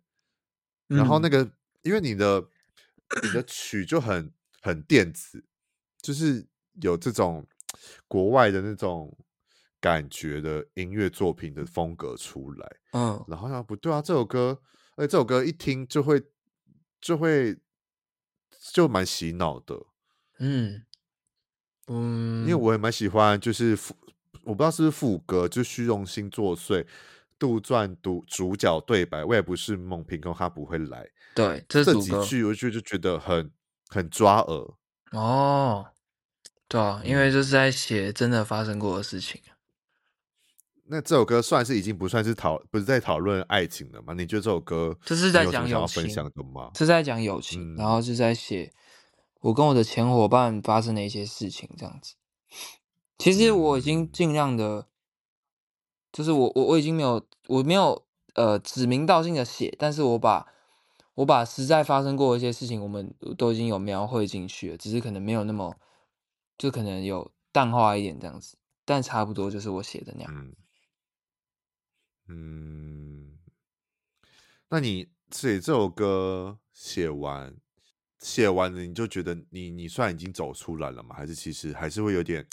[0.90, 1.52] 然后那个，嗯、
[1.84, 2.46] 因为你的
[3.24, 4.32] 你的曲就很
[4.62, 5.46] 很电子，
[6.02, 6.46] 就是
[6.82, 7.48] 有这种
[8.08, 9.18] 国外的那种。
[9.82, 14.62] 感觉的音乐作品的风格出来，嗯，然后好像不对啊，这首歌，
[14.98, 16.22] 哎，这首歌一听就会
[17.00, 17.58] 就会
[18.74, 19.86] 就蛮洗脑的，
[20.40, 20.84] 嗯
[21.88, 23.96] 嗯，因为我也蛮喜欢，就是副，
[24.44, 26.86] 我不知道是不是副歌，就虚荣心作祟，
[27.40, 33.50] 杜撰主主角对白，我也不是梦，凭空他不会来，对，这，这几句我就就觉得很
[33.88, 34.74] 很抓耳，
[35.14, 35.88] 哦，
[36.68, 39.42] 对啊，因为就是在写真的发生过的事情。
[40.92, 44.14] 那这首歌算是已经不算是讨，不是在讨论爱情了吗？
[44.14, 46.04] 你觉得这首歌这是在讲友情
[46.52, 47.40] 吗，是在讲友？
[47.40, 48.74] 情，嗯、然后是在写
[49.42, 52.16] 我跟我的前伙伴发生的一些事情，这样子。
[53.20, 54.88] 其实我已经尽量的，
[56.12, 58.06] 就是我我我已经没有我没有
[58.36, 60.48] 呃指名道姓的写，但是我把
[61.16, 65.76] 我把实在发生过的一些事情，我们都已经有描绘进去了，只是可能没有那么，
[66.58, 70.34] 就可能有淡化一点这样子，但差不多就是我写的那样。
[70.36, 70.56] 嗯，
[72.28, 73.38] 嗯，
[74.70, 77.56] 那你写这首歌写完
[78.20, 81.16] 写完了，你就觉得你你算已经走出来了吗？
[81.16, 82.48] 还是其实还是会有点？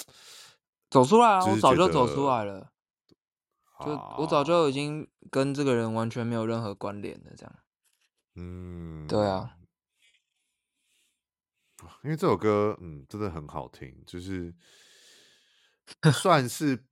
[0.89, 1.45] 走出来啊！
[1.45, 2.71] 我早就走出来了，
[3.85, 7.59] 就我早就已经跟这个人完全没有任何关联了，这样。
[8.37, 9.57] 嗯，对啊，
[12.03, 14.55] 因为这首歌，嗯，真的很好听，就是
[16.12, 16.87] 算是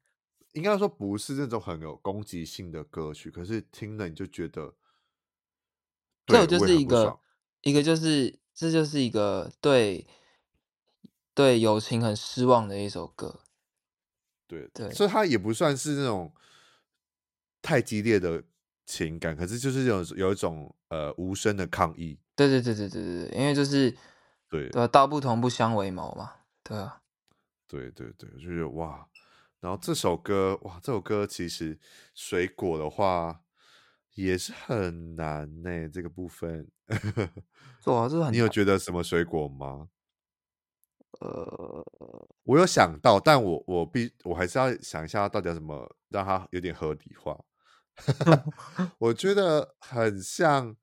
[0.53, 4.75] 应该说不是那种很有攻击性的歌曲，可是听了你就觉得，
[6.27, 7.19] 这就是一个
[7.63, 10.07] 一个就是这就是一个对
[11.35, 13.41] 对友情很失望的一首歌。
[14.47, 16.33] 对对，所以它也不算是那种
[17.65, 18.45] 太激烈的
[18.85, 22.21] 情感，可是就是有有一种呃无声的抗议。
[22.37, 23.91] 对对对对对对，因为就是
[24.51, 26.31] 对对，道不同不相为谋嘛。
[26.63, 27.01] 对啊，
[27.67, 29.09] 对对对，就是哇，
[29.61, 31.79] 然后这首歌哇，这首歌其实
[32.15, 33.41] 水果的话
[34.13, 36.69] 也是很难呢，这个部分。
[37.87, 38.31] 哇，这很。
[38.31, 39.89] 你有觉得什么水果吗？
[41.21, 41.87] 呃，
[42.43, 47.39] 我有想到，但我我必我还是要想一下，到底要怎么让它有点合理化。
[48.99, 50.77] 我觉得很像，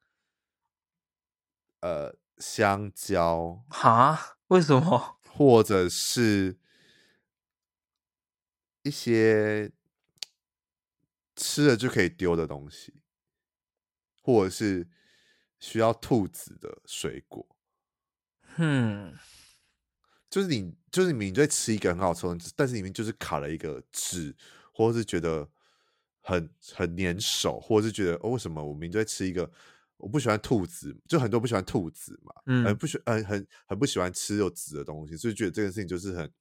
[1.81, 4.37] 呃，香蕉哈？
[4.47, 5.17] 为什么？
[5.27, 6.57] 或者是
[8.83, 9.71] 一些
[11.35, 13.01] 吃了就可以丢的东西，
[14.21, 14.89] 或者是
[15.59, 17.47] 需要兔子的水果。
[18.57, 19.17] 嗯。
[20.29, 24.33] 就是你，就是你你在吃一个很好吃的，但是里面就是卡了一个纸，
[24.73, 25.49] 或者是觉得
[26.21, 29.49] 很很粘手，或者是觉得哦，为什么我明明在吃一个
[29.97, 36.31] 我不喜欢兔子，就很多不喜欢兔子嘛，嗯，很不喜，呃，很很不喜欢吃有籽的东西，所以觉得这件事情就是很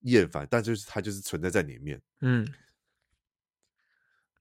[0.00, 2.46] 厌烦，但就是它就是存在在里面，嗯，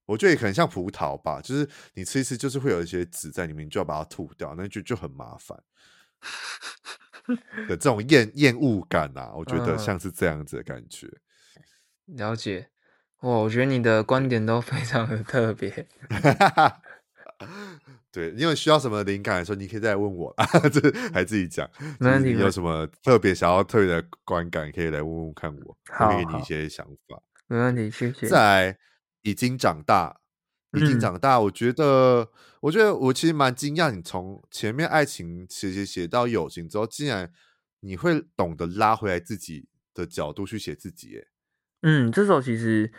[0.06, 5.62] 我觉得也可能像葡萄吧，就是你吃一吃，就是会有一些籽在里面，你就要把它吐掉，那就就很麻烦。
[7.68, 11.08] 的这种厌厌恶感啊，我觉得像是这样子的感觉。
[12.08, 12.72] 嗯、了解，
[13.22, 15.88] 哇，我觉得你的观点都非常的特别。
[18.12, 20.34] 对，因为需要什么灵感的时候，你可以再问我，
[20.74, 21.70] 这还自己讲。
[22.00, 22.34] 没问题。
[22.34, 27.22] 你有什么特别想要特别的观感，可以来问问看我，我会给你一些想法。
[27.48, 28.28] 没问题，谢谢。
[28.28, 28.78] 再来，
[29.22, 30.18] 已经长大。
[30.74, 32.28] 已经长大，我觉得，嗯、
[32.62, 37.32] 我觉得我其实蛮惊讶，你从前面爱情写写写到友情之后，竟然
[37.80, 41.26] 你会懂得拉回来自己的角度去写自己。
[41.82, 41.90] 耶。
[41.90, 42.92] 嗯，这首其实，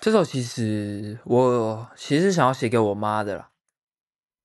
[0.00, 3.50] 这首其实我其实想要写给我妈的啦。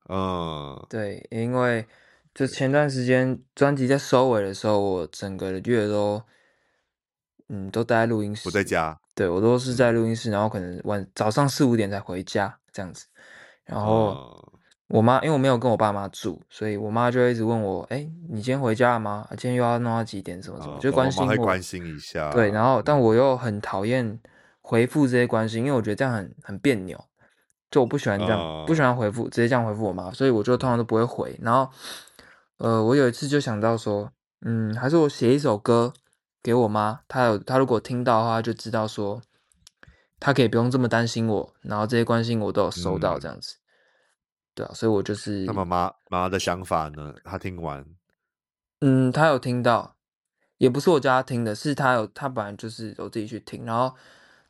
[0.10, 1.88] 嗯，对，因为
[2.34, 6.22] 就前段时间专辑在收尾的时候，我整个月都，
[7.50, 9.00] 嗯，都待在录音室，我在家。
[9.14, 13.06] 对，我都是在录音室，然后可能晚早上四五点才回家这样子。
[13.66, 14.41] 然后
[14.92, 19.26] 我妈因为我没有跟我爸妈住，所以我妈就一直问我：“哎，你今天回家了吗？
[19.32, 20.42] 今天又要弄到几点？
[20.44, 22.30] 什么什么？”就关心我，关心一下。
[22.32, 24.20] 对，然后但我又很讨厌
[24.62, 27.02] 回复这些关心，因为我觉得这样很很别扭。
[27.70, 31.40] 就我不喜欢这样，不喜欢回复直接这样回复我妈，所以我就通常都不会回。
[31.42, 31.72] 然后
[32.58, 34.12] 呃，我有一次就想到说，
[34.42, 35.94] 嗯，还是我写一首歌。
[36.44, 39.22] 给我妈，她有她如果听到的话，就知道说，
[40.20, 43.61] 她可以不用这么担心我，然后这些关心我都有收到这样子，嗯、
[44.54, 45.46] 对啊，所以我就是。
[45.46, 47.14] 那么妈妈的想法呢？
[47.24, 47.86] 她听完，
[48.82, 49.96] 嗯，她有听到，
[50.58, 53.96] 也不是我叫她听的，是她有，她本来就是有自己去听，然后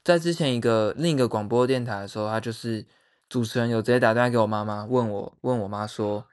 [0.03, 2.85] 在之前一个另一个广播电台的时候，她就是
[3.29, 6.25] 主持人有直接打电话给我妈妈，问我问我妈说，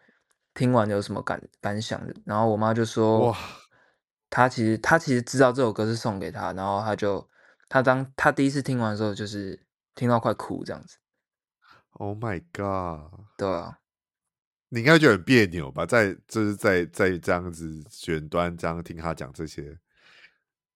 [0.55, 3.37] 听完有什么感感想的，然后我妈就说哇。
[4.31, 7.27] 她其实她其实知道这首歌是送给她，然后她就
[7.69, 9.59] 她当她第一次听完的时候，就是
[9.95, 10.99] 听到快哭这样子。
[11.99, 13.21] Oh my god！
[13.37, 13.79] 对啊，
[14.69, 15.85] 你应该觉得很别扭吧？
[15.85, 19.79] 在就是在在这样子远端这样听他讲这些。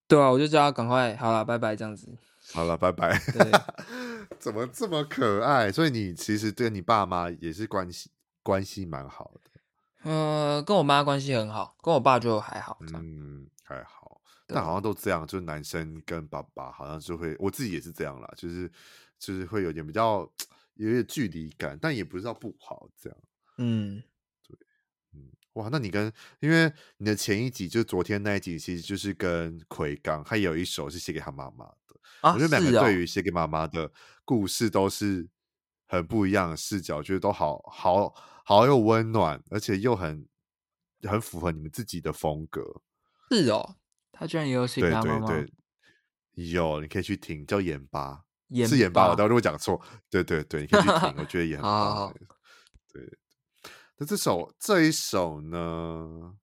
[0.09, 2.19] 对啊，我就叫他赶快好了，拜拜这样子。
[2.53, 3.19] 好了，拜拜。
[3.33, 3.51] 对，
[4.39, 5.71] 怎么这么可爱？
[5.71, 8.11] 所以你其实跟你爸妈也是关系
[8.43, 10.11] 关系蛮好的。
[10.11, 12.79] 呃，跟我妈关系很好，跟我爸就还好。
[12.81, 14.21] 嗯，还好。
[14.49, 18.71] 但好像都这样，就是男生跟爸爸好像就会，我自己也是这样啦，就是
[19.19, 20.29] 就是会有点比较
[20.87, 23.19] 有点距离感，但也不知道不好这样。
[23.59, 24.03] 嗯，
[24.47, 24.57] 对，
[25.15, 32.01] 嗯，哇，那你跟因为你的前一集就是昨天那一集，其实就是跟奎刚，他有一首是写给他妈妈的。
[32.21, 33.93] 啊、我觉得两个对于写给妈妈的
[34.25, 35.29] 故事都是
[35.87, 38.15] 很不一样的视角，觉得都好好
[38.45, 40.27] 好有温暖，而且又很
[41.03, 42.83] 很符合你们自己的风格。
[43.31, 43.77] 是哦。
[44.15, 45.27] 他居然也有写给他妈妈？
[45.27, 45.47] 对对
[46.35, 48.25] 对，有，你可以去听，叫盐巴，盐巴
[48.67, 49.81] 是盐巴，我到时候讲错。
[50.11, 51.71] 对对对，你可以去听，我觉得也 很棒。
[51.73, 52.15] 好好
[52.93, 53.19] 对，
[53.97, 56.37] 那这首这一首呢，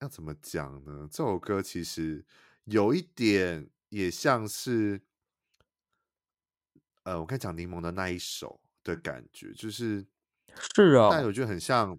[0.00, 1.08] 要怎么讲呢？
[1.10, 2.24] 这首歌其实
[2.64, 5.02] 有一点也像是，
[7.02, 10.06] 呃，我刚才讲柠檬的那一首的感觉，就是
[10.74, 11.98] 是啊，但我觉得很像。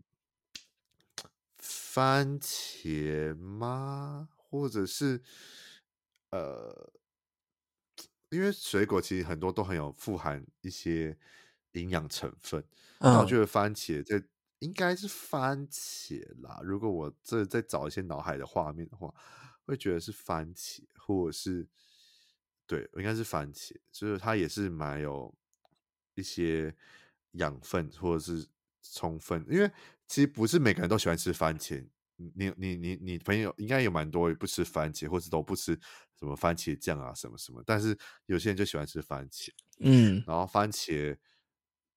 [1.60, 4.30] 番茄吗？
[4.36, 5.22] 或者是
[6.30, 6.94] 呃，
[8.30, 11.18] 因为水果其实很多都很有富含一些
[11.74, 12.64] 营养成分，
[13.00, 14.22] 然后我觉得番茄这
[14.60, 16.60] 应该是番茄啦。
[16.64, 19.14] 如果我这再找一些脑海的画面的话，
[19.66, 21.68] 会觉得是番茄，或者是
[22.66, 25.34] 对，应该是番茄，就是它也是蛮有
[26.16, 26.76] 一些
[27.32, 28.48] 养分或者是
[28.82, 29.72] 充分，因为。
[30.10, 31.86] 其实不是每个人都喜欢吃番茄，
[32.18, 35.80] 你你你你朋友应该有蛮多不吃番茄，或者都不吃
[36.20, 39.50] 什么番茄酱啊什么什么，但是有些人就喜欢吃番茄，
[39.80, 41.16] 嗯，然后番茄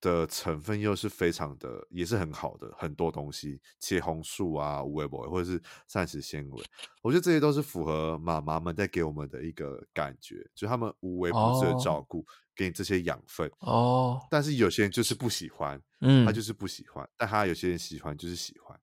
[0.00, 6.64] 的成分又是非常的，也是很好的，很多东西，茄红素啊、无微博或者是膳食纤维，
[7.02, 12.20] 我觉得这些都是符合妈妈们在给我们的一个感觉，就他们无微不至的照顾。
[12.20, 13.50] 哦给你这些养分。
[13.60, 18.78] 哦，但是有些人就是不喜欢，嗯，他就是不喜欢，但他有些人喜欢，就是喜欢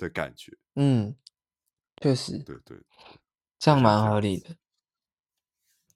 [0.00, 1.14] 的感觉，嗯，
[2.00, 2.78] 确实，对对，
[3.58, 4.56] 这样蛮合理的。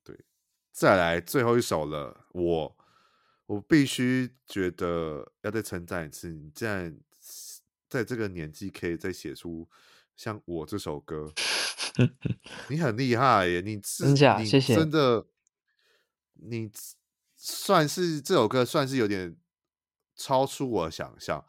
[0.04, 0.24] 对，
[0.70, 2.76] 再来最后一首了，我
[3.46, 6.96] 我必须觉得要再称赞一次，你既然
[7.88, 9.68] 在这个年纪可以再写出
[10.14, 11.32] 像我这首歌，
[12.68, 14.44] 你很厉害耶，你真假？
[14.44, 15.26] 谢谢，真的，
[16.34, 16.70] 你。
[17.36, 19.36] 算是这首歌算是有点
[20.16, 21.44] 超出我想象，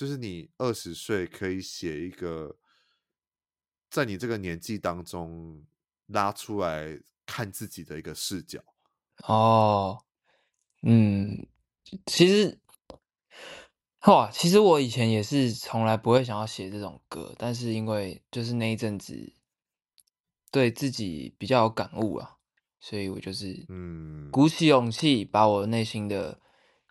[0.00, 2.56] 就是你二十岁可以写一个，
[3.90, 5.62] 在你这个年纪当中
[6.06, 8.64] 拉出来看自己的一个视角。
[9.24, 10.02] 哦，
[10.80, 11.46] 嗯，
[12.06, 12.58] 其实，
[14.06, 19.34] 哇，其实我以前也是从来不会想要写这种歌，但是因为就是那一阵子
[20.50, 22.38] 对自己比较有感悟啊。
[22.80, 26.40] 所以我就是，嗯，鼓起勇气把我内心的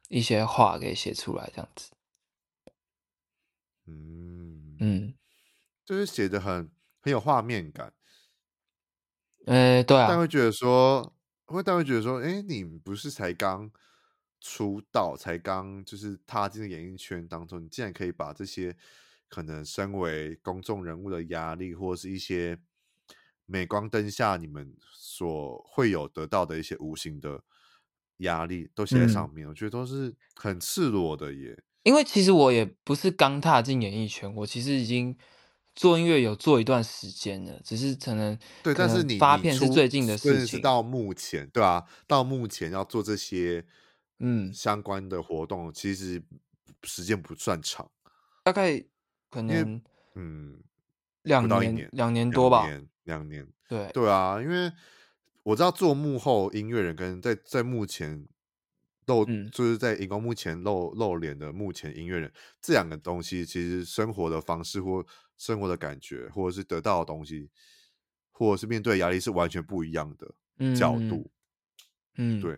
[0.10, 1.90] 一些话给写出来，这样子。
[3.90, 5.14] 嗯嗯，
[5.86, 6.72] 就是写的很
[7.02, 7.94] 很有画面感。
[9.46, 10.08] 呃，对啊。
[10.10, 11.16] 但会觉得说，
[11.46, 13.72] 会但会觉得说，哎，你不是才刚
[14.40, 18.76] 出道，才刚就是踏进演艺圈当中，你竟然可以把这些
[19.28, 22.60] 可能身为公众人物的压力，或者是一些。
[23.52, 27.44] 镁光灯下，你们所会有得到的一些无形的
[28.18, 29.50] 压力，都写在上面，嗯。
[29.50, 31.64] 我觉得都是很赤裸的耶。
[31.90, 35.18] 因为其实我也不是刚踏进演艺圈，我其实已经
[35.76, 40.46] 做音乐有做一段时间了，只是可能对，但是你发片是最近的事情。
[40.46, 43.66] 是到目前，对啊，到目前要做这些
[44.20, 46.22] 嗯相关的活动，其实
[46.84, 47.90] 时间不算长，
[48.44, 48.80] 大概
[49.32, 49.82] 可能
[50.14, 50.60] 嗯
[51.24, 52.70] 两年两年多吧。
[53.06, 54.72] 两年，对对啊，因为
[55.42, 58.28] 我知道做幕后音乐人跟在在幕前
[59.10, 62.32] 露，嗯、就是在荧光幕前露露脸的幕前音乐人，
[62.62, 65.06] 这两个东西其实生活的方式或
[65.38, 67.50] 生活的感觉，或者是得到的东西，
[68.32, 71.30] 或者是面对压力是完全不一样的角度。
[72.16, 72.58] 嗯，对。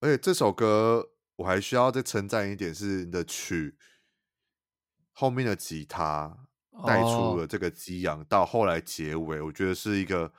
[0.00, 3.76] 而且这首歌我还需要再称赞一点，是你的曲
[5.12, 6.44] 后面的吉他。
[6.86, 10.32] 带出了这个激昂，到后来结尾，我觉得是一个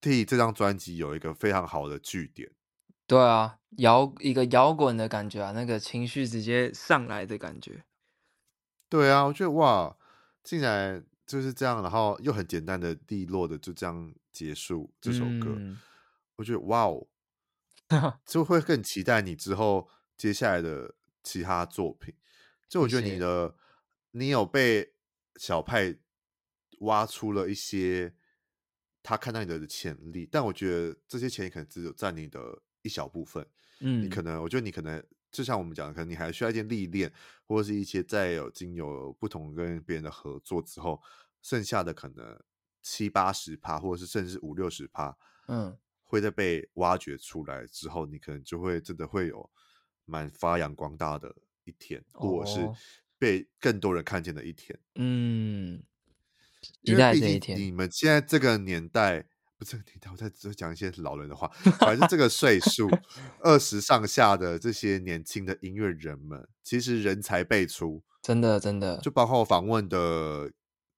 [0.00, 2.50] 替这张专辑有一个非常好的句点。
[3.06, 7.84] 对啊，摇一个摇滚的感觉啊，那个情绪直接上来的感觉。
[8.88, 9.96] 对啊，我觉得哇，
[10.42, 15.54] 竟然就是这样，然后又很简单的、利落的就这样结束这首歌。
[15.56, 15.78] 嗯、
[16.36, 17.06] 我觉得哇哦，
[18.26, 22.14] 就会更期待你之后接下来的其他作品。
[22.68, 23.54] 就我觉得你的，
[24.10, 24.92] 你有被。
[25.38, 25.94] 小派
[26.78, 28.14] 挖出了一些
[29.02, 33.44] 他看到你的潜力，但我觉得这些潜力可能只有占你的一小部分。
[33.80, 37.12] 嗯，你可能，我觉得你可能就像我们讲的，可能你还需要一些历练，
[37.44, 41.02] 或者是一些在有经有不同跟别人的合作之后，
[41.42, 42.40] 剩下的可能
[42.80, 45.14] 七八十趴，或者是甚至五六十趴，
[45.48, 49.50] 嗯，会在被挖掘出来之后，你可能就会真的会有
[50.06, 52.66] 蛮发扬光大的一天，或者是
[53.18, 54.78] 被更多人看见的一天。
[54.94, 55.82] 嗯，
[56.80, 59.26] 因为毕竟你们现在这个年代。
[59.58, 61.48] 不是，你等我在只讲一些老人的话。
[61.78, 62.88] 反正这个岁数
[63.40, 68.98] 二十上下的这些年轻的音乐人们，其实人才辈出，真的真的。
[68.98, 70.52] 就包括我访问的，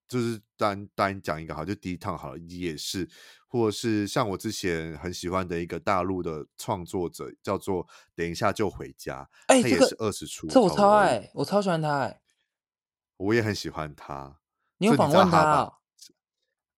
[0.09, 3.09] 就是单单讲一个好，就第一趟好了，也是，
[3.47, 7.87] 或者是像我之前很喜欢的一个大陆的创作者，叫做
[8.17, 12.21] 等一下就回家，欸、他也是二十出，这我超爱，我超喜欢他，哎，
[13.19, 14.41] 我也很喜欢他。
[14.79, 15.73] 你有访问他啊？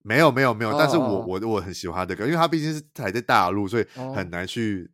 [0.03, 4.91] 没有没有没有，但是我我我很喜欢他的歌，因为他毕竟是还在大陆，所以很难去。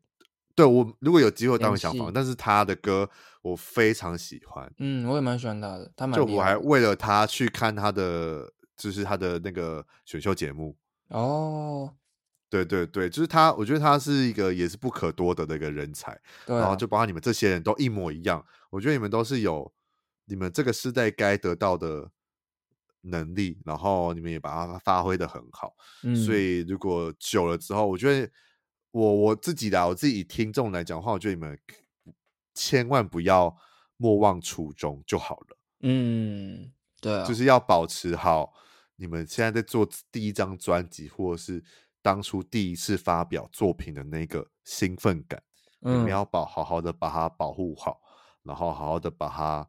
[0.55, 3.09] 对，我如果有机会当然想访，但是他的歌
[3.43, 4.73] 我非常喜欢。
[4.79, 10.75] 嗯，我也蛮喜欢他的，他蛮就我还为了他去看他的，就是他的那个选秀节目。
[11.09, 11.93] 哦，
[12.49, 16.19] 对对对，就是他，我觉得他是一个也是不可多得的一个人才。
[16.47, 19.71] 然后就包括你们这些人都一模一样，我觉得你们都是有
[20.25, 22.11] 你们这个时代该得到的。
[23.09, 28.31] 能力，然后你们也把它发挥的很好，嗯，所以如果久了之后，我觉得
[28.91, 31.59] 我我自己的我自己以听众来讲的话，我觉得你们
[32.55, 33.57] 千万不要
[33.97, 38.53] 莫忘初衷就好了，嗯，对啊，就是要保持好
[38.97, 41.63] 你们现在在做第一张专辑，或者是
[42.03, 45.43] 当初第一次发表作品的那个兴奋感，
[45.83, 48.01] 嗯，你们要保好好的把它保护好，
[48.43, 49.69] 然后好好的把它。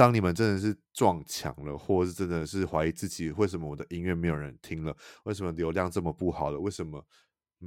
[0.00, 4.96] 当你们真的是撞墙了，或者是真的是怀疑自己，为什么我的音乐没有人听了？
[5.24, 6.58] 为什么流量这么不好了？
[6.58, 7.06] 为什么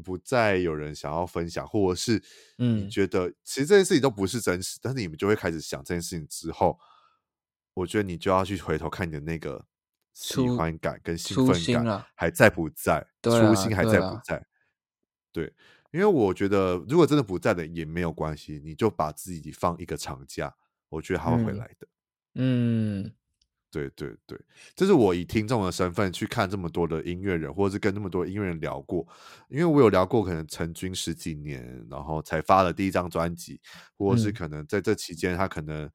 [0.03, 1.67] 不再有人想要分享？
[1.67, 2.19] 或者是
[2.57, 6.79] 你觉得其实这件事情都不是真实，嗯、但是你们就会开始想这件事情之后，
[7.75, 9.63] 我觉得你就要去回头看你的那个
[10.13, 13.05] 喜欢感跟兴奋感还在不在？
[13.21, 14.43] 初心，还在不在？
[15.31, 15.53] 对，对，
[15.91, 20.51] 因为我觉得如果真的不在的也没有关系，你就把自己放一个长假，
[20.89, 21.85] 我觉得他会回来的。
[21.85, 21.89] 嗯
[22.35, 23.11] 嗯，
[23.71, 24.39] 对对对，
[24.75, 29.07] 这是我以听众的身份去看这么多的音乐人，或者是跟那么多音乐人聊过，
[29.49, 33.59] 因为我有聊过可能成军十几年，然后才发了第一张专辑，
[33.97, 35.85] 或者是可能在这期间他可能、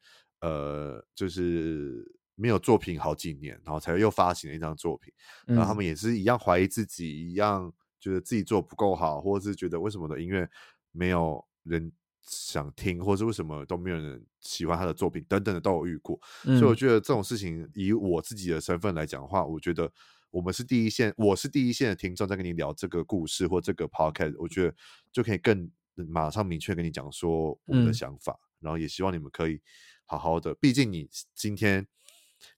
[0.40, 5.12] 嗯、呃就是没有作品好几年，然后才又发行了一张作品，
[5.46, 10.48] 然后他们也是一样怀疑自己，一样觉得自己做不够好，或者是觉得为什么的音乐
[10.92, 11.92] 没有人。
[12.28, 19.90] 想听，或是为什么都没有人喜欢他的作品，等等的都有遇过，嗯，所以我觉得这种事情，以我自己的身份来讲的话，我觉得
[20.30, 24.74] 我们是第一线，我是第一线的听众，在跟你聊这个故事或这个 podcast，我觉得
[25.10, 29.60] 就可以更马上明确跟你讲说我们的想法，嗯，然后也希望你们可以
[30.04, 31.86] 好好的，毕竟你今天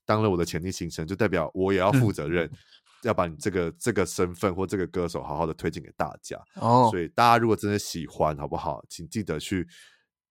[0.05, 2.51] 当了我的潜力新生，就代表我也要负 责任。
[3.03, 8.83] 嗯要把你这个这个身份或这个歌手好好的推荐给大家哦，所以大家如果真的喜欢，好不好？
[8.87, 9.67] 请记得去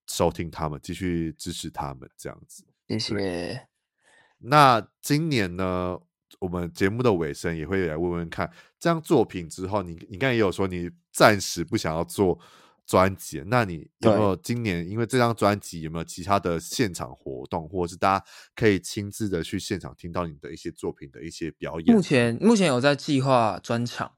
[0.06, 2.64] 收听他们，继续支持他们，这样子。
[2.86, 3.66] 谢谢。
[4.38, 5.98] 那今年呢，
[6.38, 8.48] 我们节目的尾声也会来问问看，
[8.78, 12.38] 这样作品之后，你你刚才也有说你暂时不想要做。
[12.90, 18.24] 专辑，那你有没有今年因为这张专辑有没有其他的现场活动，或者是大家
[18.56, 21.94] 可以亲自的去现场听到你的一些作品的一些表演？
[21.94, 24.10] 目前目前有在计划专场，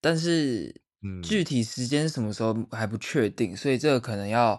[0.00, 0.80] 但是
[1.20, 4.52] 具体时间什么时候还不确定，嗯，所以这个可能要，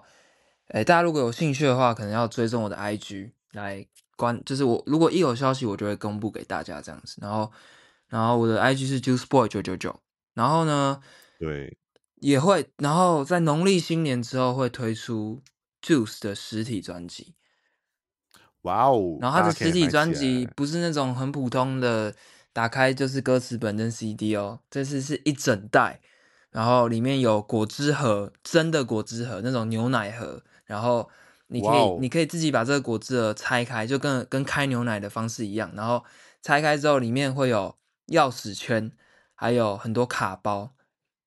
[0.68, 3.88] 哎、欸，大家如果有兴趣的话，可能要追踪我的 IG 来
[4.18, 7.18] 关，就是我如果一有消息，我就会公布给大家这样子。
[7.22, 7.50] 然后，
[8.10, 9.98] 然后我的 IG 是 Juiceboy 九九九，
[10.34, 11.00] 然后呢，
[11.40, 11.78] 对。
[12.24, 15.42] 也会，然后在农历新年之后会推出
[15.82, 17.36] Juice 的实体专辑。
[18.62, 19.18] 哇哦！
[19.20, 22.16] 然后它的实体专辑不是那种很普通的，
[22.54, 26.00] 打开就是歌词本跟 CD 哦，这次是一整袋，
[26.50, 31.10] 然后里面有果汁盒，真的果汁盒那种牛奶盒，然后
[31.48, 32.00] 你可以、wow.
[32.00, 36.06] 你可以自己把这个果汁盒拆开，就跟跟开牛奶的方式一样，然后
[36.42, 37.76] 拆开之后里面会有
[38.08, 38.94] 钥匙圈，
[39.36, 40.72] 还有很多卡包。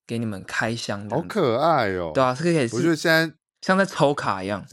[0.07, 2.13] 给你们开箱，好可爱哦！
[2.15, 2.77] 对啊，这个也是。
[2.77, 4.65] 我觉得现在像在抽卡一样。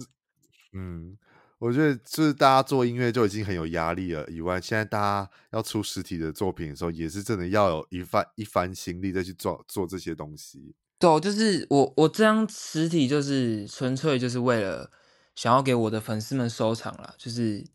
[0.73, 1.17] 嗯，
[1.57, 10.75] 我觉得就是大家做音乐就已经很有压力了，以外，现在大家要出实体的作品的时候，也是真的要有一番一番心力再去做做这些东西。
[10.99, 14.91] 对，就是我我这张实体就是纯粹就是为了
[15.35, 17.65] 想要给我的粉丝们收藏了，就是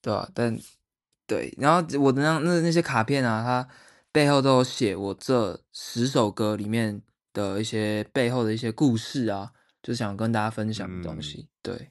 [0.00, 0.30] 对吧、啊？
[0.32, 0.58] 但
[1.26, 3.68] 对，然后我的那那那些卡片啊，它。
[4.16, 7.02] 背后都有写我这十首歌里面
[7.34, 9.52] 的一些背后的一些故事啊，
[9.82, 11.40] 就想跟大家分享的东西。
[11.42, 11.90] 嗯、对，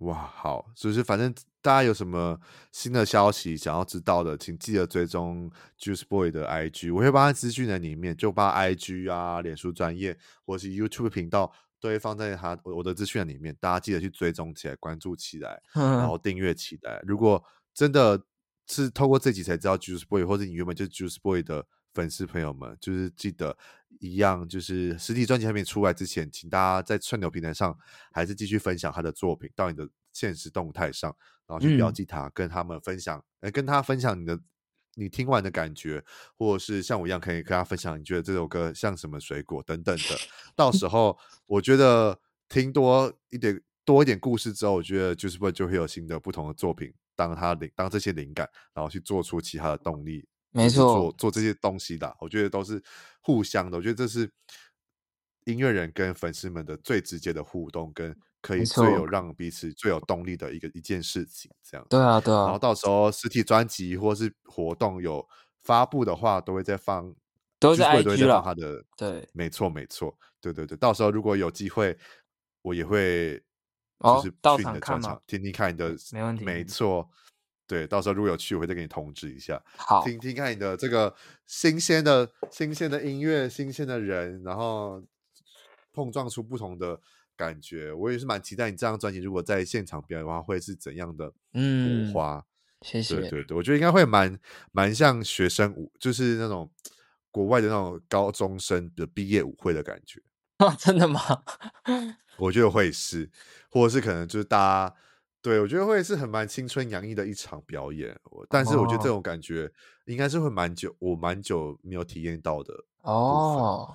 [0.00, 2.38] 哇，好，就是反正大家有什么
[2.70, 5.50] 新的消息想要知道的，请记得追踪
[5.80, 11.50] Juice Boy 的 IG，我会把他资讯在里面，就把 IG 啊、脸书专业或是 YouTube 频道
[11.80, 17.00] 都会放在他我的资讯栏里面，大家记得去追踪起来、关注起来，然后 订阅起来。
[17.06, 17.42] 如果
[17.72, 18.22] 真的
[18.66, 23.56] 是透过这集才知道 Juice Boy，或者你原本就是 Juice Boy 的粉丝朋友们，就是记得
[24.00, 27.76] 一样，就是实体专辑还没出来之前，请大家在串流平台上
[28.12, 31.14] 还是继续分享他的作品到你的现实动态上。
[31.44, 34.40] 然后去标记他，跟他们分享，呃、跟他分享你的
[34.94, 36.02] 你听完的感觉，
[36.38, 40.16] 或者是像我一样可以跟他分享，你觉得这首歌像什么水果等等的。
[40.56, 46.94] 到时候我觉得听多一点多一点故事之后，我觉得 Juice Boy 就会有新的不同的作品，
[47.28, 52.82] 当他灵当这些灵感，然后去做出其他的动力，没错，做做这些东西的，我觉得都是
[53.20, 53.76] 互相的。
[53.76, 54.30] 我觉得这是
[55.44, 58.16] 音乐人跟粉丝们的最直接的互动跟。
[58.42, 61.86] 可以最有让彼此最有动力的一个一件事情，这样。
[61.88, 62.42] 对啊，对啊。
[62.42, 65.24] 然后到时候实体专辑或是活动有
[65.60, 67.14] 发布的话，都会再放，
[67.60, 68.84] 都是 IG 都会再放他的。
[68.96, 70.12] 对，没错，没错。
[70.40, 71.96] 对对对，到时候如果有机会，
[72.62, 73.40] 我也会
[74.02, 76.44] 就是去你的专场听听看你的，没问题。
[76.44, 77.08] 没错，
[77.66, 79.62] 对，到时候如果有去，我会再给你通知一下。
[79.76, 81.14] 好，听听看你的这个
[81.46, 85.02] 新鲜的、新鲜的音乐、新鲜的人，然后
[85.92, 87.00] 碰撞出不同的。
[87.34, 92.36] 感觉我也是蛮期待你这张专辑，如果在现场表演的话，会是怎样的舞花？
[92.36, 92.44] 嗯，
[92.82, 93.16] 谢谢。
[93.16, 94.38] 对对对，我觉得应该会蛮
[94.70, 96.70] 蛮像学生舞，就是那种
[97.32, 100.22] 国外的那种高中生的毕业舞会的感觉。
[100.58, 101.20] 啊， 真的吗？
[102.42, 103.30] 我觉得会是，
[103.70, 104.94] 或者是可能就是大家
[105.40, 108.18] 对我觉得会是很蛮青春洋溢的一场表演。
[108.48, 109.70] 但是我觉得这种感觉
[110.06, 113.94] 应该是会蛮久，我蛮久没有体验到的哦。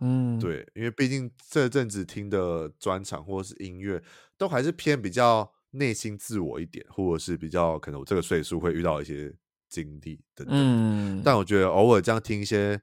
[0.00, 4.02] 嗯，对，因为毕竟这阵子听的专场或者是音乐，
[4.36, 9.34] 都还是偏比较内心自我一点，或者是比较可能我这个岁数会遇到一些
[9.68, 10.48] 经历等等。
[10.50, 12.80] 嗯，但我觉得偶尔这样听一些，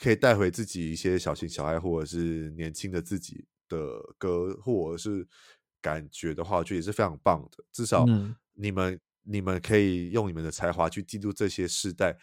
[0.00, 5.26] 可以带回自己一些小情小爱，或者是年轻的自己的歌，或者是
[5.80, 7.64] 感觉的话，我觉得也是非常棒的。
[7.72, 8.04] 至少
[8.54, 12.16] 你们、嗯、你们可以用你们的才华去记录这些世代。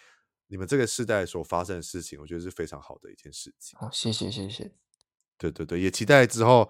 [0.52, 3.78] 你们这个世代所发生的事情，我觉得是非常好的一件事情。
[3.80, 4.72] 好，谢谢谢谢。
[5.38, 6.68] 对对对，也期待之后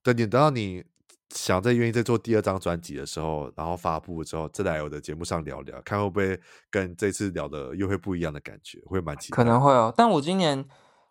[0.00, 0.84] 等你等到你
[1.30, 6.40] 想再愿意再做第二张专辑的时候，然后发布之后，再来我的节目上聊聊，看会不会
[6.70, 9.36] 跟这次聊的又会不一样的感觉，会蛮期待。
[9.36, 10.64] 可能会哦，但我今年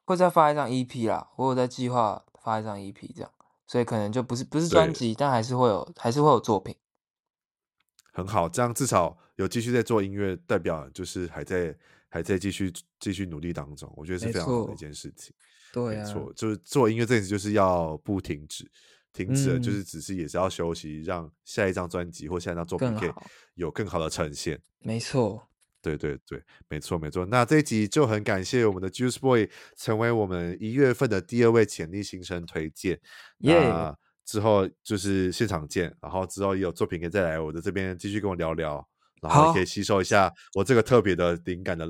[0.05, 3.31] 会再发一张 EP 啦，我有在计划发一张 EP 这样，
[3.67, 6.75] 所以可能就不是不是专辑，但还是会有还是会有作品。
[8.13, 11.75] 很好，这样至少有继续在做音乐，代表就是还在。
[12.07, 15.35] 还在继续继续努力当中，我觉得是非常好的一件事情。
[15.73, 18.71] 对、啊，没错，就是做音乐这件事就是要不停止，
[19.11, 23.11] 停止了就是只是也是要休息，嗯、让下一张专辑或下一张作品可以
[23.55, 24.57] 有更好的呈现。
[24.79, 25.45] 没错，
[25.85, 27.25] 对对对，没错没错。
[27.27, 32.99] 那这一集就很感谢我们的 Juice Boy 成为我们一月份的第二位潜力新生推荐。
[33.39, 33.95] 耶、yeah.！
[34.25, 38.85] 之后就是现场见，然后之后也有作品可以再来我的这边继续跟我聊聊，
[39.21, 41.87] 然后也可以吸收一下我这个特别的灵感的。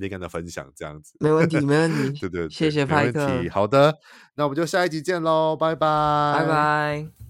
[0.00, 2.22] 灵感的分享，这样子没问题，没问 题。
[2.22, 3.44] 对，对对，谢谢派克。
[3.52, 3.94] 好的，
[4.34, 7.29] 那我们就下一集见喽，拜拜，拜拜。